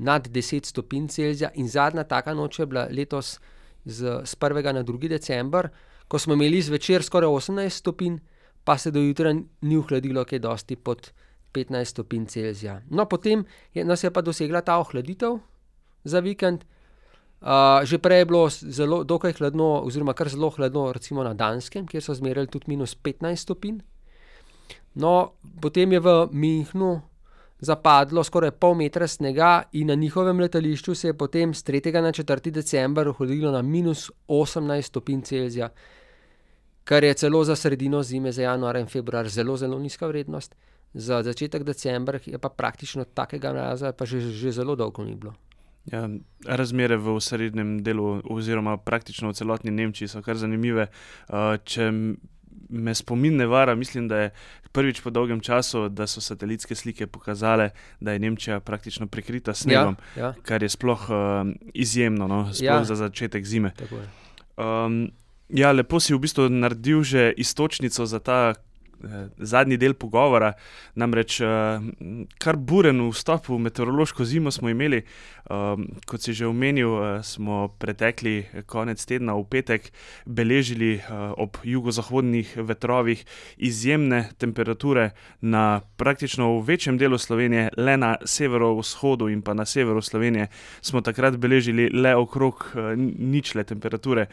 nad 0.07 0.29
deset 0.31 0.69
stopinj 0.69 1.09
Celzija, 1.11 1.51
in 1.59 1.67
zadnja 1.67 2.05
taka 2.07 2.33
noč 2.33 2.61
je 2.61 2.69
bila 2.69 2.87
letos 2.87 3.39
z, 3.83 4.21
s 4.23 4.35
prvega 4.39 4.71
na 4.71 4.85
drugi 4.87 5.09
december, 5.11 5.67
ko 6.07 6.19
smo 6.19 6.37
imeli 6.37 6.61
zvečer 6.63 7.03
skoraj 7.03 7.27
osemnajst 7.27 7.83
stopinj, 7.83 8.21
pa 8.63 8.77
se 8.77 8.91
do 8.91 9.03
jutra 9.03 9.33
ni 9.33 9.77
ohladilo 9.77 10.23
kaj 10.25 10.39
dosti 10.39 10.75
pod 10.75 11.11
petnajst 11.51 11.91
stopinj 11.91 12.25
Celzija. 12.25 12.81
No, 12.89 13.05
potem 13.05 13.45
je 13.73 13.85
nas 13.85 14.03
je 14.03 14.11
pa 14.11 14.21
dosegla 14.21 14.61
ta 14.61 14.77
ohladitev 14.79 15.39
za 16.03 16.19
vikend. 16.19 16.65
že 17.83 17.97
prej 17.97 18.19
je 18.19 18.25
bilo 18.25 18.49
zelo 18.49 19.03
dokaj 19.03 19.33
hladno 19.33 19.81
oziroma 19.87 20.13
kar 20.13 20.29
zelo 20.29 20.49
hladno 20.49 20.91
recimo 20.91 21.23
na 21.23 21.33
Danskem, 21.33 21.87
kjer 21.87 22.03
so 22.03 22.13
zmerali 22.13 22.47
tudi 22.47 22.65
minus 22.67 22.95
petnajst 22.95 23.43
stopinj. 23.43 23.79
No, 24.95 25.31
potem 25.61 25.91
je 25.91 25.99
v 25.99 26.27
Münchnu 26.31 27.01
zapadlo 27.59 28.23
skoraj 28.23 28.51
pol 28.51 28.75
metra 28.75 29.07
snega 29.07 29.63
in 29.71 29.87
na 29.87 29.95
njihovem 29.95 30.39
letališču 30.39 30.95
se 30.95 31.07
je 31.07 31.17
potem 31.17 31.53
s 31.53 31.63
tretjega 31.63 32.01
na 32.01 32.11
četrti 32.11 32.51
december 32.51 33.07
ohladilo 33.07 33.51
na 33.51 33.61
minus 33.61 34.11
osemnajst 34.27 34.89
stopinj 34.89 35.21
Celzija, 35.21 35.69
kar 36.83 37.03
je 37.03 37.13
celo 37.13 37.43
za 37.43 37.55
sredino 37.55 38.03
zime, 38.03 38.31
za 38.31 38.41
januar 38.41 38.75
in 38.75 38.87
februar 38.87 39.29
zelo, 39.29 39.57
zelo 39.57 39.79
nizka 39.79 40.07
vrednost. 40.07 40.55
Za 40.93 41.23
začetek 41.23 41.63
decembra 41.63 42.19
je 42.25 42.37
pa 42.37 42.49
praktično 42.49 43.05
takega 43.05 43.53
mraza 43.53 43.91
pa 43.93 44.05
že, 44.05 44.21
že 44.21 44.51
zelo 44.51 44.75
dolgo 44.75 45.05
ni 45.05 45.15
bilo. 45.15 45.33
Ja, 45.85 46.09
razmere 46.45 46.97
v 46.97 47.15
osrednjem 47.15 47.79
delu 47.83 48.21
oziroma 48.29 48.77
praktično 48.77 49.29
v 49.29 49.33
celotni 49.33 49.71
Nemčiji 49.71 50.07
so 50.07 50.21
kar 50.21 50.37
zanimive. 50.37 50.87
če 51.63 51.91
me 52.69 52.93
spomin 52.95 53.37
ne 53.37 53.45
vara, 53.45 53.75
mislim, 53.75 54.07
da 54.07 54.17
je 54.17 54.31
prvič 54.71 55.01
po 55.01 55.09
dolgem 55.09 55.39
času, 55.41 55.89
da 55.89 56.05
so 56.07 56.21
satelitske 56.21 56.75
slike 56.75 57.07
pokazale, 57.07 57.69
da 57.99 58.11
je 58.11 58.19
Nemčija 58.19 58.59
praktično 58.59 59.07
prekrita 59.07 59.53
s 59.53 59.63
snegom. 59.65 59.97
Ja, 60.15 60.21
ja. 60.21 60.33
Kar 60.43 60.63
je 60.63 60.69
sploh, 60.69 61.07
izjemno, 61.73 62.27
no, 62.27 62.53
sploh 62.53 62.65
Ja. 62.65 62.83
za 62.83 62.95
začetek 62.95 63.45
zime. 63.45 63.73
Ja, 65.49 65.71
lepo 65.71 65.97
si 65.99 66.13
v 66.13 66.19
bistvu 66.21 66.49
naredil 66.49 67.01
že 67.01 67.33
iztočnico 67.37 68.05
za 68.05 68.19
ta, 68.19 68.53
zadnji 69.37 69.77
del 69.77 69.93
pogovora. 69.93 70.53
Namreč, 70.95 71.39
kar 72.37 72.57
buren 72.57 73.01
vstop 73.09 73.49
v 73.49 73.59
meteorološko 73.67 74.25
zimo 74.25 74.51
smo 74.51 74.69
imeli. 74.69 75.03
kot 76.05 76.21
si 76.21 76.33
že 76.33 76.45
omenil, 76.45 77.23
smo 77.25 77.73
pretekli 77.81 78.45
konec 78.69 79.01
tedna 79.01 79.33
v 79.33 79.43
petek 79.49 79.89
beležili, 80.29 81.01
ob 81.37 81.57
jugozahodnih 81.63 82.53
vetrovih 82.61 83.25
izjemne 83.57 84.29
temperature 84.37 85.09
na 85.41 85.81
praktično 85.97 86.59
v 86.59 86.65
večjem 86.69 86.97
delu 87.01 87.17
Slovenije, 87.17 87.73
le 87.77 87.97
na 87.97 88.17
severovzhodu 88.21 89.29
in 89.29 89.41
pa 89.41 89.53
na 89.53 89.65
severu 89.65 90.01
Slovenije 90.01 90.47
smo 90.81 91.01
takrat 91.01 91.37
beležili 91.37 91.89
le 91.89 92.15
okrog, 92.15 92.69
ničle 93.17 93.63
temperature. 93.63 94.27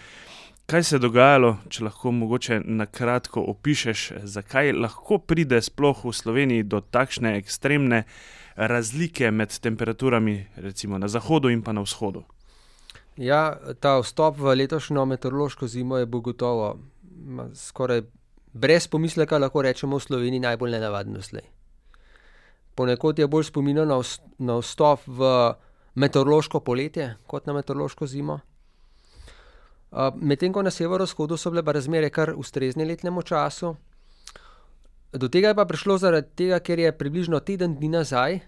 Kaj 0.67 0.83
se 0.83 0.97
je 0.97 0.99
dogajalo, 0.99 1.53
če 1.71 1.85
lahko 1.87 2.11
mogoče 2.11 2.57
na 2.65 2.89
kratko 2.91 3.45
opišeš, 3.53 4.01
zakaj 4.27 4.73
lahko 4.75 5.21
pride 5.23 5.61
sploh 5.63 6.01
v 6.03 6.11
Sloveniji 6.11 6.65
do 6.67 6.81
takšne 6.81 7.37
ekstremne 7.39 8.01
razlike 8.57 9.31
med 9.31 9.55
temperaturami, 9.63 10.35
recimo 10.57 10.99
na 10.99 11.07
zahodu 11.09 11.53
in 11.55 11.63
pa 11.63 11.71
na 11.73 11.85
vzhodu? 11.87 12.25
Ja, 13.17 13.55
ta 13.81 14.01
vstop 14.03 14.41
v 14.43 14.57
letošnjo 14.59 15.05
meteorološko 15.07 15.69
zimo 15.71 16.01
je 16.03 16.11
bil 16.11 16.21
gotovo, 16.21 16.73
skoraj 17.55 18.03
brez 18.53 18.89
pomisleka 18.91 19.39
lahko 19.39 19.63
rečemo 19.63 20.01
v 20.01 20.03
Sloveniji 20.03 20.43
najbolj 20.49 20.75
nenavaden 20.75 21.15
doslej. 21.15 21.47
Ponekod 22.75 23.19
je 23.19 23.31
bolj 23.31 23.53
spominjal 23.53 24.03
na 24.39 24.59
vstop 24.59 25.07
v 25.07 25.31
meteorološko 25.95 26.61
poletje 26.61 27.15
kot 27.27 27.47
na 27.47 27.55
meteorološko 27.55 28.07
zimo. 28.07 28.41
Medtem 30.17 30.53
ko 30.53 30.63
na 30.63 30.71
severovzhodu 30.71 31.37
so 31.37 31.51
bile 31.51 31.63
pa 31.63 31.73
razmere 31.73 32.11
kar 32.11 32.35
ustrezne 32.37 32.85
letnemu 32.85 33.23
času. 33.23 33.77
Do 35.13 35.29
tega 35.29 35.49
je 35.49 35.55
pa 35.55 35.65
prišlo 35.65 35.99
zaradi 35.99 36.29
tega, 36.37 36.61
ker 36.61 36.79
je 36.79 36.93
približno 36.93 37.41
teden 37.41 37.77
dni 37.77 37.89
nazaj 37.89 38.41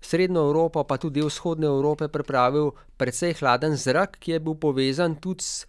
srednjo 0.00 0.40
Evropo 0.40 0.84
pa 0.84 0.96
tudi 0.96 1.20
del 1.20 1.28
vzhodne 1.28 1.66
Evrope 1.66 2.08
preplavil 2.08 2.72
precej 2.96 3.34
hladen 3.40 3.76
zrak, 3.76 4.18
ki 4.20 4.32
je 4.32 4.40
bil 4.40 4.54
povezan 4.54 5.16
tudi 5.20 5.44
s 5.44 5.66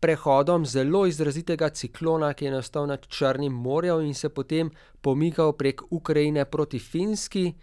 prehodom 0.00 0.66
zelo 0.66 1.06
izrazitega 1.06 1.70
ciklona, 1.70 2.32
ki 2.34 2.44
je 2.44 2.50
nastal 2.52 2.86
nad 2.86 3.06
Črnim 3.06 3.52
morjem 3.52 4.04
in 4.06 4.14
se 4.14 4.28
potem 4.28 4.70
pomikal 5.00 5.52
prek 5.52 5.82
Ukrajine 5.90 6.44
proti 6.44 6.78
Finski. 6.78 7.54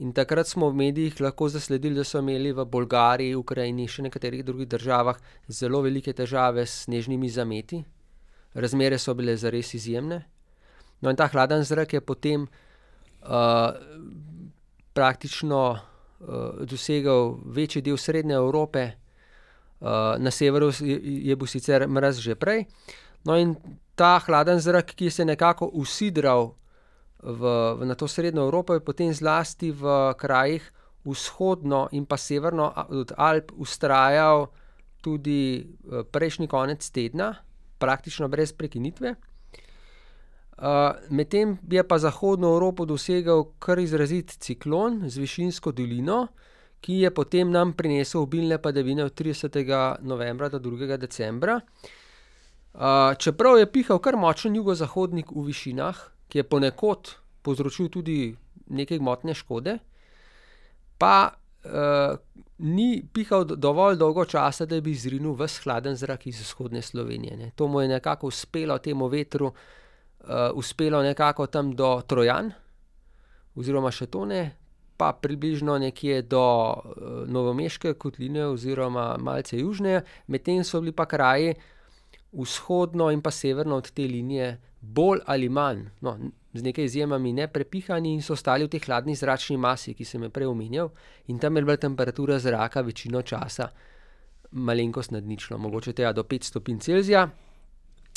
In 0.00 0.14
takrat 0.16 0.48
smo 0.48 0.70
v 0.70 0.78
medijih 0.80 1.18
lahko 1.20 1.50
zasledili, 1.52 1.94
da 1.94 2.04
so 2.08 2.22
imeli 2.22 2.54
v 2.56 2.64
Bolgariji, 2.64 3.34
Ukrajini, 3.36 3.84
še 3.84 4.06
nekaterih 4.06 4.40
drugih 4.44 4.68
državah 4.72 5.18
zelo 5.48 5.82
velike 5.84 6.14
težave 6.16 6.64
s 6.64 6.86
snežnimi 6.86 7.28
zameti. 7.28 7.82
Razmere 8.56 8.96
so 8.98 9.12
bile 9.14 9.36
zares 9.36 9.74
izjemne. 9.76 10.22
No, 11.00 11.10
in 11.12 11.16
ta 11.20 11.28
hladni 11.28 11.64
zrak 11.68 11.92
je 11.92 12.00
potem, 12.00 12.46
praktično, 14.96 15.60
dosegel 16.68 17.36
večji 17.44 17.82
del 17.84 18.00
srednje 18.00 18.40
Evrope, 18.40 18.86
na 19.80 20.32
severu 20.32 20.72
je 20.80 21.36
bil 21.36 21.48
sicer 21.48 21.86
mraz 21.88 22.20
že 22.24 22.34
prej. 22.40 22.64
No, 23.24 23.36
in 23.36 23.54
ta 23.96 24.18
hladni 24.24 24.60
zrak, 24.64 24.96
ki 24.96 25.10
se 25.10 25.22
je 25.22 25.28
nekako 25.28 25.68
usidral 25.76 26.54
v, 27.22 27.42
na 27.84 27.94
to 27.94 28.08
srednjo 28.08 28.42
Evropo, 28.42 28.74
je 28.74 28.80
potem 28.80 29.12
zlasti 29.14 29.70
v 29.72 30.14
krajih 30.16 30.64
vzhodno 31.04 31.88
in 31.92 32.04
pa 32.04 32.16
severno 32.16 32.72
od 32.88 33.12
Alp 33.16 33.52
vztrajal 33.56 34.48
tudi, 35.00 35.64
prejšnji 36.12 36.48
konec 36.48 36.84
tedna, 36.90 37.34
praktično 37.78 38.28
brez 38.28 38.52
prekinitve. 38.52 39.14
medtem 41.10 41.58
je 41.70 41.88
pa 41.88 41.98
zahodno 41.98 42.52
Evropo 42.52 42.84
dosegel 42.84 43.44
kar 43.58 43.78
izrazit 43.78 44.30
ciklon 44.30 45.08
z 45.08 45.16
višinsko 45.18 45.72
dolino, 45.72 46.28
ki 46.80 47.00
je 47.04 47.10
potem 47.10 47.50
nam 47.50 47.72
prinesel 47.72 48.22
obilne 48.22 48.58
padavine 48.58 49.04
od 49.04 49.14
tridesetega 49.14 49.98
novembra 50.02 50.48
do 50.48 50.58
drugega 50.58 50.96
decembra. 50.96 51.60
čeprav 53.18 53.58
je 53.58 53.72
pihal 53.72 53.98
kar 53.98 54.16
močen 54.16 54.56
jugozahodnik 54.56 55.32
v 55.32 55.44
višinah, 55.44 55.96
ki 56.30 56.40
je 56.40 56.46
ponekod 56.46 57.10
povzročil 57.42 57.90
tudi 57.90 58.30
nekaj 58.70 59.00
gmotne 59.02 59.34
škode, 59.34 59.78
pa, 61.00 61.14
ni 62.58 63.02
pihal 63.12 63.44
dovolj 63.44 63.98
dolgo 64.00 64.24
časa, 64.24 64.66
da 64.66 64.80
bi 64.80 64.94
izrinil 64.94 65.34
ves 65.36 65.58
hladni 65.64 65.96
zrak 65.96 66.26
iz 66.26 66.40
vzhodne 66.40 66.82
Slovenije, 66.82 67.36
ne. 67.36 67.50
To 67.56 67.68
mu 67.68 67.80
je 67.80 67.88
nekako 67.88 68.30
uspelo, 68.30 68.78
temu 68.78 69.08
vetru, 69.08 69.52
uspelo 70.54 71.02
nekako 71.02 71.46
tam 71.46 71.72
do 71.76 72.00
Trojan 72.06 72.52
oziroma 73.56 73.90
še 73.90 74.06
to 74.06 74.24
ne, 74.28 74.52
pa 75.00 75.12
približno 75.16 75.78
nekje 75.80 76.22
do, 76.22 76.44
Novomeške 77.26 77.94
kotline 77.96 78.46
oziroma 78.52 79.16
malce 79.18 79.58
južneje, 79.58 80.04
medtem 80.28 80.64
so 80.64 80.80
bili 80.80 80.92
pa 80.92 81.06
kraji 81.08 81.54
vzhodno 82.32 83.10
in 83.10 83.22
pa 83.24 83.32
severno 83.32 83.80
od 83.80 83.90
te 83.90 84.04
linije 84.06 84.58
bolj 84.80 85.20
ali 85.26 85.48
manj, 85.48 85.84
no, 86.00 86.16
z 86.54 86.62
nekaj 86.62 86.84
izjemami, 86.84 87.32
neprepihani 87.32 88.14
in 88.14 88.22
so 88.22 88.32
ostali 88.32 88.64
v 88.64 88.72
tej 88.72 88.86
hladni 88.86 89.14
zračni 89.14 89.56
masi, 89.56 89.94
ki 89.94 90.04
sem 90.04 90.22
jo 90.22 90.30
prej 90.30 90.50
omenjal, 90.50 90.90
in 91.28 91.38
tam 91.38 91.56
je 91.56 91.62
bila 91.62 91.76
temperatura 91.76 92.38
zraka 92.38 92.80
večino 92.80 93.22
časa 93.22 93.70
malenkost 94.50 95.10
nad 95.10 95.24
ničlo, 95.24 95.58
mogoče 95.58 95.92
tja 95.92 96.12
do 96.12 96.24
pet 96.24 96.44
stopinj 96.44 96.78
Celzija. 96.78 97.28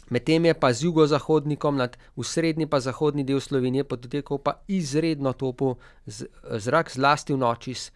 Medtem 0.09 0.45
je 0.45 0.53
pa 0.53 0.73
z 0.73 0.83
jugozahodnikom 0.83 1.77
nad 1.77 1.97
osrednji 2.15 2.67
pa 2.67 2.79
zahodni 2.79 3.23
del 3.23 3.39
Slovenije 3.39 3.83
potekal 3.83 4.37
pa 4.37 4.59
izredno 4.67 5.33
topel 5.33 5.75
zrak, 6.05 6.91
zlasti 6.91 7.33
v 7.33 7.37
noči 7.37 7.73
s 7.73 7.91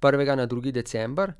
prvega 0.00 0.36
na 0.36 0.46
drugi 0.46 0.72
december. 0.72 1.32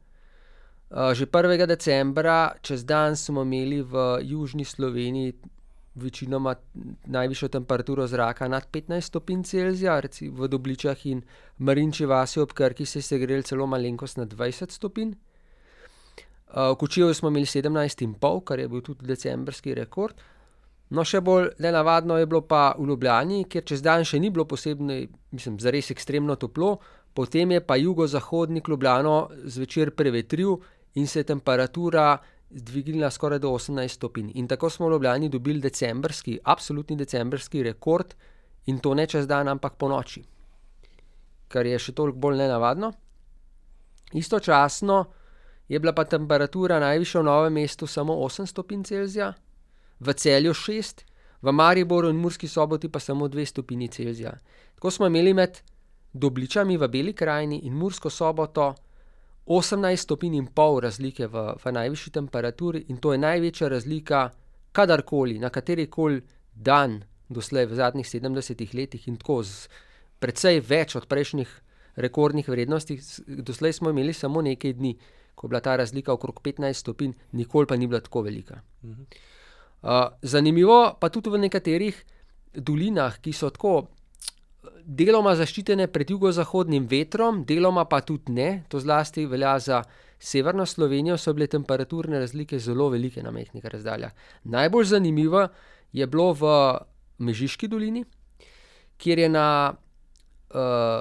že 1.14 1.26
prvega 1.26 1.66
decembra 1.66 2.52
čez 2.62 2.84
dan 2.84 3.16
smo 3.16 3.42
imeli 3.42 3.82
v 3.82 4.18
južni 4.22 4.64
Sloveniji 4.64 5.32
večinoma 5.94 6.54
najvišjo 7.06 7.48
temperaturo 7.48 8.06
zraka 8.06 8.48
nad 8.48 8.66
petnajst 8.70 9.08
stopinj 9.08 9.42
Celzija, 9.42 10.00
v 10.32 10.48
Dobličah 10.48 11.06
in 11.06 11.22
Marinči 11.58 12.06
vasi 12.06 12.40
ob 12.40 12.52
Krki 12.52 12.86
se 12.86 12.98
je 12.98 13.02
segrelo 13.02 13.42
celo 13.42 13.66
malenkost 13.66 14.16
nad 14.16 14.28
dvajset 14.28 14.70
stopinj. 14.70 15.12
v 16.54 16.76
Kočevju 16.78 17.14
smo 17.14 17.28
imeli 17.28 17.46
sedemnajst 17.46 18.02
in 18.02 18.14
pol, 18.14 18.40
kar 18.40 18.58
je 18.58 18.68
bil 18.68 18.80
tudi 18.80 19.06
decembrski 19.06 19.74
rekord. 19.74 20.14
No, 20.90 21.04
še 21.04 21.22
bolj 21.24 21.48
nenavadno 21.58 22.18
je 22.18 22.26
bilo 22.26 22.42
pa 22.44 22.74
v 22.78 22.84
Ljubljani, 22.86 23.44
kjer 23.48 23.64
čez 23.64 23.82
dan 23.82 24.04
še 24.04 24.18
ni 24.20 24.30
bilo 24.30 24.44
posebej, 24.44 25.06
mislim, 25.32 25.56
zares 25.60 25.90
ekstremno 25.90 26.36
toplo, 26.36 26.78
potem 27.14 27.50
je 27.50 27.60
pa 27.64 27.76
jugozahodnik 27.80 28.68
Ljubljano 28.68 29.30
zvečer 29.44 29.94
prevetril 29.96 30.58
in 30.94 31.06
se 31.06 31.20
je 31.20 31.24
temperatura 31.24 32.18
dvignila 32.52 33.10
skoraj 33.10 33.38
do 33.38 33.50
18 33.50 33.88
stopinj. 33.88 34.30
In 34.34 34.48
tako 34.48 34.70
smo 34.70 34.88
v 34.88 34.92
Ljubljani 34.92 35.28
dobili 35.28 35.60
decembrski, 35.60 36.38
absolutni 36.44 36.96
decembrski 36.96 37.62
rekord, 37.62 38.14
in 38.66 38.78
to 38.78 38.94
ne 38.94 39.06
čez 39.06 39.26
dan, 39.26 39.48
ampak 39.48 39.74
po 39.74 39.88
noči, 39.88 40.22
kar 41.48 41.66
je 41.66 41.78
še 41.78 41.92
toliko 41.92 42.18
bolj 42.18 42.36
nenavadno. 42.44 42.92
Istočasno 44.12 45.04
je 45.68 45.80
bila 45.80 45.92
pa 45.92 46.04
temperatura 46.04 46.78
najvišja 46.80 47.20
v 47.20 47.24
Novem 47.24 47.52
mestu 47.52 47.86
samo 47.86 48.14
osem 48.20 48.46
stopinj 48.46 48.84
Celzija, 48.84 49.32
v 50.00 50.14
Celju 50.14 50.54
šest, 50.54 51.04
v 51.42 51.52
Mariboru 51.52 52.10
in 52.10 52.16
Murski 52.16 52.48
Soboti 52.48 52.88
pa 52.88 53.00
samo 53.00 53.28
dve 53.28 53.46
stopinji 53.46 53.88
Celzija. 53.88 54.32
Tako 54.74 54.90
smo 54.90 55.06
imeli 55.06 55.34
med 55.34 55.58
Dobličami 56.12 56.76
v 56.76 56.88
Beli 56.88 57.12
krajini 57.12 57.62
in 57.64 57.72
Mursko 57.74 58.10
Soboto 58.10 58.74
osemnajst 59.46 60.02
stopinj 60.02 60.36
in 60.38 60.46
pol 60.46 60.80
razlike 60.80 61.26
v, 61.26 61.54
v 61.64 61.72
najvišji 61.72 62.12
temperaturi, 62.12 62.84
in 62.88 62.96
to 62.96 63.12
je 63.12 63.18
največja 63.18 63.68
razlika 63.68 64.30
kadarkoli, 64.72 65.38
na 65.38 65.50
katerikoli 65.50 66.22
dan 66.54 67.02
doslej 67.28 67.66
v 67.66 67.74
zadnjih 67.74 68.08
sedemdesetih 68.08 68.74
letih 68.74 69.08
in 69.08 69.16
tako 69.16 69.42
z 69.42 69.68
precej 70.20 70.60
več 70.60 70.96
od 70.96 71.08
prejšnjih 71.08 71.50
rekordnih 71.96 72.48
vrednosti. 72.48 73.00
Doslej 73.26 73.72
smo 73.72 73.90
imeli 73.90 74.12
samo 74.12 74.42
nekaj 74.42 74.72
dni, 74.78 74.94
ko 75.34 75.46
je 75.46 75.48
bila 75.48 75.60
ta 75.60 75.76
razlika 75.76 76.12
okrog 76.12 76.40
petnajst 76.40 76.80
stopinj, 76.80 77.12
nikoli 77.32 77.66
pa 77.66 77.76
ni 77.76 77.86
bila 77.86 78.00
tako 78.00 78.22
velika. 78.22 78.60
zanimivo 80.22 80.96
pa 81.00 81.08
tudi 81.08 81.30
v 81.30 81.38
nekaterih 81.38 82.04
dolinah, 82.54 83.18
ki 83.18 83.32
so 83.32 83.50
tako 83.50 83.88
deloma 84.86 85.34
zaščitene 85.36 85.88
pred 85.92 86.10
jugozahodnim 86.10 86.86
vetrom, 86.90 87.44
deloma 87.48 87.84
pa 87.88 88.00
tudi 88.06 88.32
ne, 88.32 88.48
to 88.68 88.80
zlasti 88.80 89.26
velja 89.26 89.58
za 89.58 89.82
severno 90.18 90.66
Slovenijo, 90.66 91.16
so 91.18 91.34
bile 91.34 91.46
temperaturne 91.46 92.20
razlike 92.22 92.58
zelo 92.58 92.88
velike 92.88 93.22
na 93.22 93.30
majhnih 93.30 93.64
razdaljah. 93.64 94.12
Najbolj 94.44 94.84
zanimivo 94.94 95.48
je 95.92 96.06
bilo 96.06 96.32
v 96.32 96.52
Mežiški 97.18 97.68
dolini, 97.68 98.04
kjer 98.98 99.18
je 99.18 99.28
na, 99.28 99.48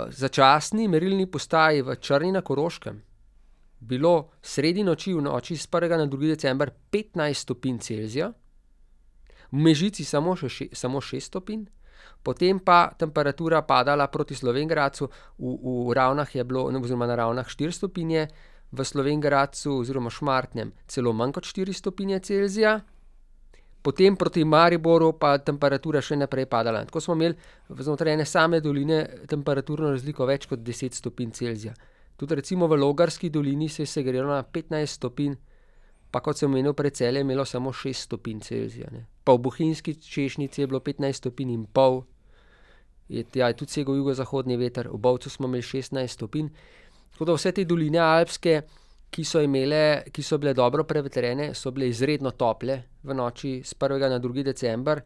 začasni 0.10 0.88
merilni 0.88 1.26
postaji 1.28 1.82
v 1.82 1.96
Črni 2.00 2.32
na 2.32 2.42
Koroškem 2.42 3.02
bilo 3.82 4.30
sredi 4.42 4.84
noči, 4.84 5.14
v 5.14 5.22
noči 5.26 5.58
s 5.58 5.68
prvega 5.68 5.98
na 5.98 6.06
drugi 6.06 6.28
december 6.28 6.70
petnajst 6.70 7.42
stopinj 7.42 7.80
Celzija, 7.82 8.30
v 9.52 9.58
Mežici 9.58 10.06
samo 10.06 10.36
še 10.38 10.70
samo 10.74 11.02
šest 11.02 11.34
stopinj, 11.34 11.66
potem 12.24 12.60
pa 12.60 12.92
temperatura 12.98 13.62
padala 13.62 14.08
proti 14.08 14.36
Slovenj 14.36 14.68
Gradcu, 14.70 15.10
v, 15.38 15.58
v 15.90 15.94
Ravnah 15.94 16.30
je 16.30 16.44
bilo 16.44 16.66
oziroma 16.70 17.08
na 17.10 17.16
Ravnah 17.16 17.50
štiri 17.50 17.72
stopinje, 17.72 18.28
v 18.72 18.86
Slovenj 18.86 19.20
Gradcu 19.22 19.82
oziroma 19.82 20.10
Šmartnem 20.10 20.72
celo 20.88 21.14
manj 21.14 21.36
kot 21.36 21.46
štiri 21.46 21.74
stopinje 21.74 22.20
Celzija, 22.20 22.80
potem 23.82 24.16
proti 24.16 24.46
Mariboru 24.46 25.14
pa 25.20 25.38
temperatura 25.38 26.02
še 26.02 26.16
naprej 26.16 26.46
padala. 26.46 26.86
Tako 26.86 27.02
smo 27.02 27.18
imeli 27.18 27.36
znotraj 27.68 28.14
ene 28.14 28.26
same 28.26 28.62
doline 28.62 29.26
temperaturno 29.28 29.92
razliko 29.92 30.26
več 30.30 30.48
kot 30.48 30.64
deset 30.64 30.94
stopinj 30.94 31.34
Celzija. 31.36 31.74
Tudi 32.16 32.38
recimo 32.38 32.68
v 32.68 32.78
Logarski 32.78 33.30
dolini 33.30 33.70
se 33.70 33.82
je 33.82 33.90
segrelo 33.90 34.30
na 34.30 34.44
petnajst 34.44 35.02
stopinj, 35.02 35.36
pa 36.12 36.20
kot 36.22 36.38
sem 36.38 36.52
omenil 36.52 36.76
prej, 36.78 36.92
Celje 37.02 37.24
je 37.24 37.26
imelo 37.26 37.46
samo 37.46 37.74
šest 37.74 38.06
stopinj 38.06 38.40
Celzija, 38.46 38.92
ne. 38.92 39.08
Pa 39.24 39.34
v 39.34 39.42
Bohinjski 39.48 39.96
Češnici 39.96 40.62
je 40.62 40.68
bilo 40.68 40.80
petnajst 40.80 41.26
stopinj 41.26 41.54
in 41.56 41.66
pol, 41.66 42.04
je 43.12 43.24
tja 43.24 43.48
je 43.52 43.58
tudi 43.60 43.72
segel 43.72 43.98
jugozahodni 44.00 44.56
veter, 44.58 44.88
v 44.88 44.98
Bovcu 44.98 45.30
smo 45.30 45.50
imeli 45.50 45.66
šestnajst 45.68 46.20
stopinj. 46.20 46.48
Tako 47.12 47.28
da 47.28 47.36
vse 47.36 47.52
te 47.52 47.66
doline 47.68 48.00
alpske, 48.00 48.62
ki 49.12 49.26
so 49.28 49.42
imele, 49.44 50.04
ki 50.16 50.24
so 50.24 50.40
bile 50.40 50.54
dobro 50.56 50.86
prevetrene, 50.88 51.50
so 51.54 51.74
bile 51.76 51.90
izredno 51.92 52.32
tople 52.32 52.78
v 53.04 53.18
noči 53.18 53.58
s 53.66 53.76
prvega 53.76 54.08
na 54.10 54.20
drugi 54.24 54.46
december, 54.48 55.02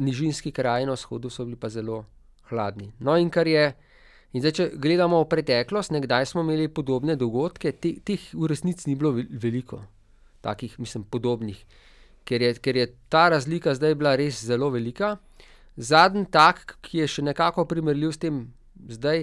nižinski 0.00 0.52
kraji 0.54 0.86
na 0.86 0.94
vzhodu 0.94 1.30
so 1.30 1.44
bili 1.44 1.58
pa 1.58 1.68
zelo 1.68 2.04
hladni. 2.50 2.92
No, 3.00 3.16
in 3.18 3.30
kar 3.30 3.50
je, 3.50 3.66
in 4.32 4.42
zdaj 4.42 4.54
če 4.54 4.68
gledamo 4.78 5.20
v 5.24 5.28
preteklost, 5.30 5.92
ne, 5.94 6.02
kdaj 6.04 6.30
smo 6.30 6.46
imeli 6.46 6.70
podobne 6.70 7.18
dogodke, 7.18 7.74
teh 7.82 8.30
v 8.32 8.50
resnici 8.50 8.90
ni 8.90 8.96
bilo 8.98 9.12
veliko. 9.14 9.82
Takih, 10.40 10.78
mislim, 10.78 11.04
podobnih. 11.10 11.58
Ker 12.28 12.42
je, 12.42 12.54
ker 12.62 12.76
je 12.76 12.86
ta 13.10 13.28
razlika 13.32 13.74
zdaj 13.74 13.96
bila 13.98 14.14
res 14.18 14.44
zelo 14.46 14.70
velika. 14.70 15.16
Zadnji 15.78 16.26
tak, 16.26 16.74
ki 16.82 17.04
je 17.04 17.06
še 17.06 17.22
nekako 17.22 17.62
primerljiv 17.70 18.10
s 18.10 18.18
tem 18.18 18.40
zdaj, 18.90 19.22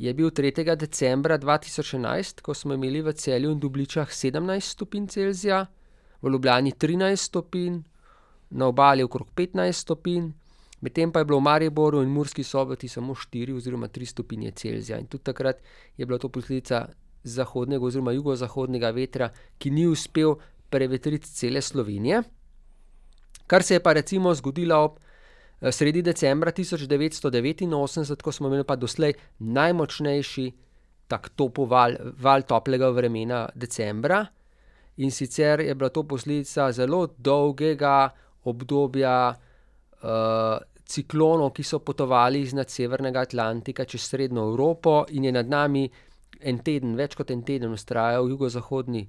je 0.00 0.12
bil 0.16 0.30
tretjega 0.32 0.72
decembra 0.80 1.36
dva 1.36 1.58
tisoč 1.60 1.92
enajst, 1.98 2.40
ko 2.40 2.54
smo 2.56 2.72
imeli 2.72 3.02
v 3.04 3.12
Celju 3.12 3.50
in 3.52 3.60
Dobličah 3.60 4.08
sedemnajst 4.08 4.78
stopinj 4.78 5.10
Celzija, 5.12 5.66
v 6.22 6.32
Ljubljani 6.32 6.72
trinajst 6.72 7.28
stopinj, 7.28 7.82
na 8.50 8.70
Obali 8.72 9.04
okrog 9.04 9.28
petnajst 9.36 9.84
stopinj, 9.84 10.30
medtem 10.80 11.12
pa 11.12 11.20
je 11.20 11.28
bilo 11.28 11.38
v 11.38 11.46
Mariboru 11.50 12.00
in 12.02 12.08
Murski 12.08 12.42
Soboti 12.44 12.88
samo 12.88 13.14
štiri 13.14 13.52
oziroma 13.52 13.88
tri 13.88 14.08
stopinje 14.08 14.54
Celzija. 14.56 14.98
In 14.98 15.06
tudi 15.06 15.28
takrat 15.28 15.60
je 15.96 16.06
bila 16.06 16.18
to 16.18 16.32
posledica 16.32 16.86
zahodnega 17.24 17.84
oziroma 17.84 18.16
jugozahodnega 18.16 18.90
vetra, 18.96 19.28
ki 19.58 19.70
ni 19.70 19.84
uspel 19.86 20.38
prevetriti 20.70 21.28
cele 21.28 21.60
Slovenije. 21.60 22.22
Kar 23.46 23.62
se 23.62 23.74
je 23.74 23.82
pa 23.82 23.92
recimo 23.92 24.34
zgodilo 24.34 24.80
ob, 24.80 24.98
sredi 25.68 26.02
decembra 26.02 26.52
tisoč 26.56 26.86
devetsto 26.88 27.30
devetinosemdeset, 27.30 28.22
ko 28.22 28.32
smo 28.32 28.48
imeli 28.48 28.64
pa 28.64 28.76
doslej 28.76 29.12
najmočnejši 29.38 30.46
tak 31.10 31.30
val, 31.68 31.96
val 32.22 32.42
toplega 32.42 32.90
vremena 32.90 33.48
decembra. 33.54 34.24
In 34.96 35.10
sicer 35.10 35.60
je 35.60 35.74
bila 35.74 35.90
to 35.90 36.04
posledica 36.04 36.72
zelo 36.72 37.06
dolgega 37.18 38.10
obdobja, 38.44 39.34
ciklonov, 40.90 41.52
ki 41.54 41.62
so 41.62 41.78
potovali 41.78 42.40
iznad 42.42 42.70
severnega 42.70 43.20
Atlantika 43.20 43.84
čez 43.84 44.08
srednjo 44.08 44.48
Evropo 44.50 45.04
in 45.10 45.24
je 45.24 45.32
nad 45.32 45.48
nami 45.48 45.88
en 46.40 46.58
teden, 46.64 46.96
več 46.96 47.14
kot 47.14 47.30
en 47.30 47.42
teden 47.44 47.74
vztrajal 47.76 48.30
jugozahodni, 48.30 49.04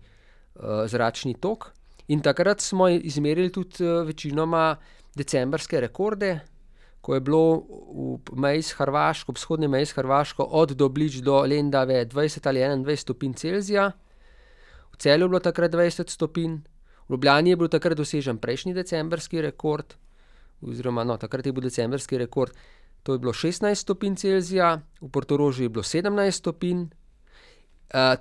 zračni 0.92 1.38
tok. 1.42 1.72
In 2.12 2.22
takrat 2.22 2.62
smo 2.62 2.90
izmerili 2.92 3.52
tudi, 3.52 3.88
večinoma 4.06 4.76
decembrske 5.16 5.82
rekorde, 5.82 6.40
ko 7.02 7.14
je 7.14 7.22
bilo 7.22 7.64
ob 8.14 8.30
meji 8.38 8.62
s 8.62 8.76
Hrvaško, 8.78 9.32
ob 9.32 9.38
vzhodni 9.38 9.68
meji 9.68 9.86
s 9.86 9.98
Hrvaško 9.98 10.44
od 10.44 10.76
Doblič 10.78 11.22
do 11.26 11.42
Lendave 11.42 12.06
dvajset 12.06 12.48
ali 12.48 12.62
enaindvajset 12.62 13.02
stopinj 13.02 13.34
Celzija. 13.34 13.92
V 14.94 14.98
Celju 14.98 15.26
je 15.26 15.30
bilo 15.30 15.40
takrat 15.40 15.72
dvajset 15.72 16.10
stopinj, 16.10 16.62
v 17.08 17.14
Ljubljani 17.14 17.50
je 17.50 17.58
bil 17.58 17.68
takrat 17.68 17.98
dosežen 17.98 18.38
prejšnji 18.38 18.74
decembrski 18.74 19.42
rekord 19.42 19.98
oziroma, 20.62 21.04
no, 21.04 21.18
takrat 21.18 21.46
je 21.46 21.52
bil 21.52 21.64
decembrski 21.64 22.18
rekord, 22.18 22.54
to 23.04 23.14
je 23.14 23.20
bilo 23.20 23.34
šestnajst 23.34 23.82
stopinj 23.82 24.16
Celzija, 24.16 24.82
v 25.02 25.10
Portorožu 25.10 25.64
je 25.64 25.70
bilo 25.70 25.84
sedemnajst 25.84 26.38
stopinj, 26.38 26.86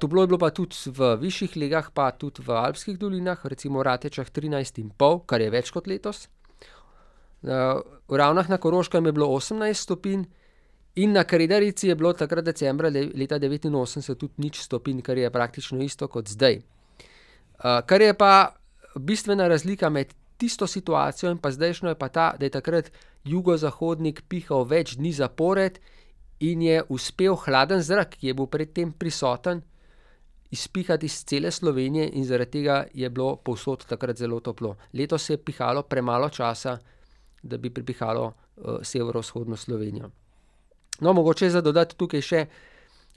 toplo 0.01 0.23
je 0.23 0.27
bilo 0.27 0.39
pa 0.39 0.51
tudi 0.51 0.75
v 0.87 1.15
višjih 1.21 1.57
legah 1.57 1.91
pa 1.95 2.11
tudi 2.11 2.43
v 2.43 2.57
alpskih 2.57 2.99
dolinah, 2.99 3.45
recimo 3.45 3.79
v 3.79 3.83
Ratečah 3.83 4.31
trinajst 4.31 4.79
in 4.81 4.91
pol, 4.91 5.21
kar 5.21 5.41
je 5.41 5.51
več 5.53 5.71
kot 5.71 5.87
letos. 5.87 6.29
V 7.43 8.17
Ravnah 8.17 8.49
na 8.49 8.59
Koroškem 8.59 9.07
je 9.07 9.13
bilo 9.13 9.29
osemnajst 9.33 9.83
stopinj 9.83 10.25
in 10.95 11.13
na 11.13 11.25
Kredarici 11.25 11.89
je 11.89 11.95
bilo 11.95 12.13
takrat 12.13 12.45
decembra 12.45 12.91
leta 12.91 13.39
devetinosemdeset 13.39 14.19
tudi 14.19 14.35
nič 14.37 14.61
stopinj, 14.61 15.01
kar 15.03 15.19
je 15.19 15.31
praktično 15.31 15.81
isto 15.83 16.09
kot 16.09 16.29
zdaj. 16.29 16.61
kar 17.87 18.01
je 18.03 18.15
pa 18.15 18.55
bistvena 18.97 19.49
razlika 19.49 19.89
med 19.89 20.15
tisto 20.37 20.67
situacijo 20.67 21.31
in 21.31 21.39
pa 21.39 21.51
zdajšnjo, 21.51 21.89
je 21.89 21.99
pa 21.99 22.09
ta, 22.09 22.35
da 22.39 22.45
je 22.45 22.51
takrat 22.51 22.93
jugozahodnik 23.25 24.23
pihal 24.29 24.65
več 24.65 24.97
dni 24.97 25.13
zapored 25.13 25.79
in 26.41 26.63
je 26.63 26.83
uspel 26.89 27.37
hladen 27.37 27.83
zrak, 27.85 28.17
ki 28.17 28.31
je 28.31 28.35
bil 28.35 28.49
pred 28.49 28.73
tem 28.73 28.93
prisoten, 28.93 29.61
izpihati 30.51 31.07
iz 31.07 31.25
cele 31.25 31.51
Slovenije 31.51 32.09
in 32.17 32.25
zaradi 32.25 32.51
tega 32.51 32.85
je 32.95 33.11
bilo 33.11 33.37
povsod 33.37 33.85
takrat 33.87 34.17
zelo 34.17 34.41
toplo. 34.41 34.77
Letos 34.95 35.29
je 35.31 35.37
pihalo 35.37 35.83
premalo 35.83 36.29
časa, 36.29 36.79
da 37.43 37.59
bi 37.59 37.71
pripihalo, 37.71 38.33
severovzhodno 38.83 39.57
Slovenijo. 39.57 40.11
No, 41.01 41.13
mogoče 41.13 41.45
je 41.45 41.51
za 41.51 41.61
dodati 41.61 41.97
tukaj 41.97 42.21
še, 42.21 42.47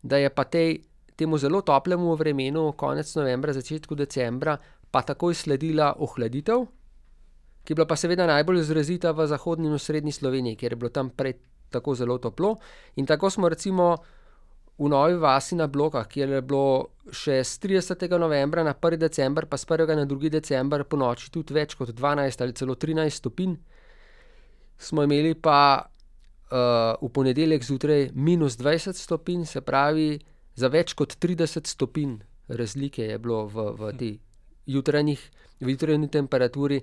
da 0.04 0.18
je 0.18 0.30
pa 0.30 0.44
tej, 0.44 0.80
temu 1.16 1.38
zelo 1.38 1.62
toplemu 1.62 2.16
vremenu 2.16 2.72
konec 2.78 3.16
novembra, 3.16 3.54
začetku 3.54 3.96
decembra 3.96 4.58
pa 4.92 5.02
takoj 5.02 5.34
sledila 5.34 5.94
ohladitev, 6.00 6.66
ki 7.64 7.72
je 7.72 7.76
bila 7.76 7.88
pa 7.88 7.96
seveda 7.96 8.28
najbolj 8.30 8.60
izrazita 8.62 9.12
v 9.12 9.28
zahodni 9.28 9.68
in 9.68 9.74
osrednji 9.74 10.12
Sloveniji, 10.12 10.56
kjer 10.56 10.72
je 10.72 10.76
bilo 10.76 10.90
tam 10.90 11.10
prej 11.10 11.34
tako 11.72 11.96
zelo 11.96 12.18
toplo. 12.18 12.56
In 12.96 13.06
tako 13.06 13.30
smo 13.30 13.50
recimo 13.50 13.98
v 14.78 14.90
Novi 14.90 15.18
vasi 15.18 15.56
na 15.56 15.68
Blokah, 15.68 16.08
kjer 16.08 16.30
je 16.30 16.42
bilo 16.42 16.94
še 17.10 17.40
s 17.42 17.58
tridesetega 17.62 18.18
novembra 18.18 18.64
na 18.64 18.74
prvi 18.74 18.98
december 18.98 19.46
pa 19.46 19.58
s 19.58 19.66
prvega 19.66 19.96
na 19.96 20.06
drugi 20.06 20.30
december 20.30 20.84
ponoči 20.84 21.32
tudi 21.32 21.54
več 21.54 21.76
kot 21.78 21.94
dvanajst 21.94 22.42
ali 22.42 22.54
celo 22.54 22.76
trinajst 22.76 23.22
stopinj, 23.24 23.58
smo 24.78 25.04
imeli 25.04 25.34
pa, 25.34 25.88
v 27.02 27.10
ponedeljek 27.10 27.64
zjutraj 27.64 28.10
minus 28.14 28.58
dvajset 28.58 28.96
stopinj, 28.96 29.46
se 29.46 29.62
pravi 29.62 30.20
za 30.56 30.68
več 30.68 30.94
kot 30.94 31.16
trideset 31.18 31.68
stopinj 31.68 32.20
razlike 32.48 33.04
je 33.04 33.18
bilo 33.20 33.46
v, 33.48 33.72
v 33.80 33.94
tej 33.98 34.12
jutranjih, 34.66 35.22
v 35.60 35.74
jutranji 35.74 36.10
temperaturi, 36.12 36.82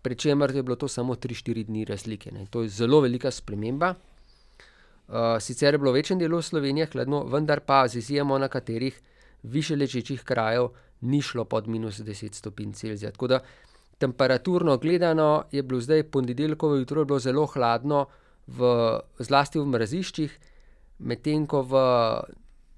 pri 0.00 0.16
čemer 0.16 0.54
je 0.54 0.62
bilo 0.62 0.76
to 0.76 0.88
samo 0.88 1.14
3-4 1.14 1.66
dni 1.66 1.84
razlike. 1.84 2.32
Ne. 2.32 2.46
To 2.50 2.62
je 2.62 2.68
zelo 2.68 3.00
velika 3.00 3.30
sprememba. 3.30 3.94
Uh, 5.10 5.36
sicer 5.42 5.74
je 5.74 5.78
bilo 5.78 5.92
v 5.92 6.00
večjem 6.00 6.18
delu 6.18 6.40
Slovenije 6.42 6.86
hladno, 6.92 7.24
vendar 7.26 7.60
pa 7.60 7.88
z 7.88 7.98
izjemo 7.98 8.38
nekaterih 8.38 9.00
više 9.42 9.76
lečečih 9.76 10.22
krajev 10.22 10.70
ni 11.00 11.20
šlo 11.22 11.44
pod 11.44 11.68
minus 11.68 12.00
10 12.00 12.34
stopinj 12.34 12.72
Celzija. 12.72 13.10
Tako 13.10 13.26
da 13.26 13.40
temperaturno 14.00 14.78
gledano 14.80 15.44
je 15.52 15.62
bilo 15.62 15.80
zdaj 15.80 16.02
ponedeljkovo 16.02 16.76
jutro 16.80 17.04
bilo 17.04 17.18
zelo 17.18 17.46
hladno, 17.46 18.06
v, 18.46 18.70
zlasti 19.18 19.60
v 19.60 19.66
mraziščih, 19.68 20.38
medtem 21.06 21.46
ko 21.46 21.62
v 21.62 21.82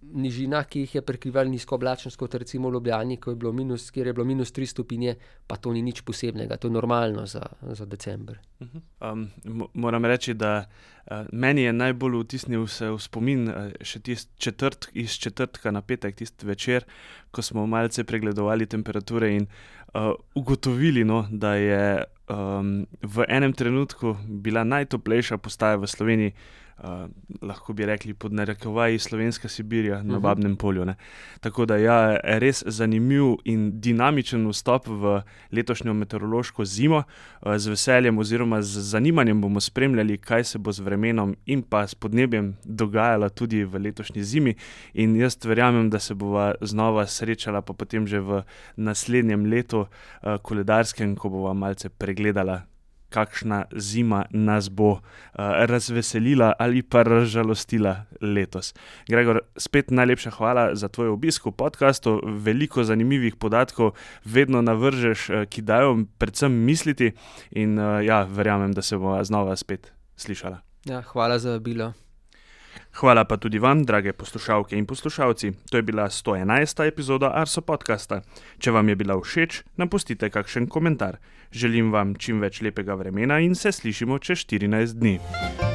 nižinah, 0.03 0.67
ki 0.67 0.83
jih 0.83 0.95
je 0.97 1.03
prekrival 1.07 1.47
nizko 1.51 1.77
oblačnost, 1.79 2.19
kot 2.19 2.35
recimo 2.35 2.69
v 2.69 2.75
Ljubljani, 2.75 3.19
je 3.27 3.53
minus, 3.53 3.91
kjer 3.91 4.07
je 4.07 4.13
bilo 4.13 4.25
minus 4.27 4.53
3 4.53 4.67
stopinje, 4.67 5.15
pa 5.47 5.57
to 5.57 5.73
ni 5.73 5.83
nič 5.83 6.03
posebnega, 6.03 6.57
to 6.57 6.69
je 6.69 6.75
normalno 6.75 7.27
za, 7.27 7.43
za 7.63 7.87
decembr. 7.87 8.41
Um, 8.59 9.29
moram 9.75 10.05
reči, 10.05 10.35
da 10.35 10.65
uh, 10.67 11.27
meni 11.33 11.63
je 11.63 11.73
najbolj 11.73 12.19
vtisnil 12.25 12.67
se 12.67 12.91
v 12.91 12.99
spomin 12.99 13.49
uh, 13.49 13.71
še 13.81 14.03
tisti 14.03 14.35
četrt, 14.39 14.91
iz 14.93 15.15
četrtka 15.23 15.71
na 15.71 15.83
petek, 15.83 16.19
tisti 16.19 16.47
večer, 16.47 16.87
ko 17.31 17.43
smo 17.43 17.67
malce 17.67 18.05
pregledovali 18.05 18.67
temperature 18.67 19.31
in 19.37 19.47
uh, 19.95 20.13
ugotovili, 20.35 21.05
no, 21.05 21.27
da 21.31 21.55
je 21.55 22.05
um, 22.29 22.87
v 23.03 23.25
enem 23.29 23.53
trenutku 23.53 24.17
bila 24.29 24.65
najtoplejša 24.65 25.39
postaja 25.39 25.77
v 25.77 25.87
Sloveniji 25.87 26.33
uh, 26.79 26.85
lahko 27.43 27.73
bi 27.73 27.87
rekli 27.87 28.15
pod 28.15 28.33
narekovaji 28.33 28.99
Slovenska 28.99 29.49
Sibirija 29.49 30.03
na 30.03 30.15
mhm. 30.15 30.23
Babnem 30.23 30.57
polju. 30.57 30.85
Ne. 30.85 30.95
Tako 31.41 31.67
da 31.67 31.77
ja, 31.77 31.99
je 32.01 32.39
res 32.39 32.63
zanimiv 32.67 33.37
in 33.45 33.81
dinamičen 33.81 34.49
vstop 34.49 34.87
v 34.87 35.21
letošnjo 35.53 35.95
meteorološko 35.95 36.65
zimo. 36.65 37.03
Uh, 37.41 37.57
z 37.57 37.69
veseljem 37.69 38.19
oziroma 38.19 38.63
z 38.63 38.81
zanimanjem 38.81 39.41
bomo 39.41 39.61
spremljali, 39.61 40.19
kaj 40.19 40.45
se 40.45 40.59
bo 40.59 40.73
z 40.73 40.81
vremenom 40.81 41.37
in 41.47 41.63
pa 41.63 41.87
s 41.87 41.95
podnebjem 41.95 42.57
dogajalo 42.65 43.29
tudi 43.29 43.65
v 43.65 43.79
letošnji 43.79 44.25
zimi. 44.25 44.55
In 44.95 45.17
jaz 45.17 45.39
verjamem, 45.45 45.91
da 45.91 45.99
se 45.99 46.15
bova 46.15 46.55
znova 46.61 47.07
srečala 47.07 47.63
pa 47.63 47.73
potem 47.73 48.07
že 48.07 48.21
v 48.21 48.43
naslednjem 48.77 49.47
letu, 49.47 49.87
uh, 49.87 50.37
koledarskem, 50.43 51.17
ko 51.17 51.29
bova 51.29 51.53
malce 51.53 51.89
pregledala 51.89 52.72
kakšna 53.13 53.65
zima 53.77 54.25
nas 54.31 54.71
bo 54.71 54.91
uh, 54.93 55.01
razveselila 55.69 56.53
ali 56.59 56.83
pa 56.83 57.03
razžalostila 57.03 57.97
letos. 58.21 58.73
Gregor, 59.09 59.43
spet 59.57 59.91
najlepša 59.91 60.31
hvala 60.39 60.65
za 60.75 60.89
tvoj 60.89 61.13
obisk 61.13 61.47
v 61.47 61.53
podkastu. 61.53 62.21
Veliko 62.25 62.85
zanimivih 62.85 63.37
podatkov 63.37 63.93
vedno 64.25 64.63
navržeš, 64.63 65.29
uh, 65.31 65.45
ki 65.45 65.63
dajo 65.63 65.97
predvsem 66.19 66.53
misliti, 66.53 67.13
in 67.51 67.79
uh, 67.79 68.01
ja, 68.05 68.23
verjamem, 68.25 68.73
da 68.73 68.83
se 68.83 68.97
bomo 68.97 69.19
znova 69.25 69.57
spet 69.57 69.93
slišala. 70.17 70.63
Ja, 70.85 71.03
hvala 71.03 71.39
za 71.39 71.59
bilo. 71.59 71.93
Hvala 72.93 73.25
pa 73.25 73.37
tudi 73.37 73.59
vam, 73.59 73.85
drage 73.85 74.13
poslušalke 74.13 74.77
in 74.77 74.87
poslušalci. 74.87 75.53
To 75.71 75.77
je 75.77 75.83
bila 75.83 76.09
111. 76.09 76.85
epizoda 76.87 77.33
Arso 77.35 77.61
podcasta. 77.61 78.21
Če 78.59 78.71
vam 78.71 78.89
je 78.89 78.97
bila 78.97 79.17
všeč, 79.17 79.63
nam 79.77 79.89
pustite 79.89 80.31
kakšen 80.31 80.69
komentar. 80.69 81.17
Želim 81.53 81.93
vam 81.93 82.15
čim 82.15 82.41
več 82.45 82.61
lepega 82.61 82.95
vremena 82.95 83.41
in 83.41 83.55
se 83.55 83.73
slišimo 83.73 84.19
čez 84.19 84.45
14 84.45 85.01
dni. 85.01 85.72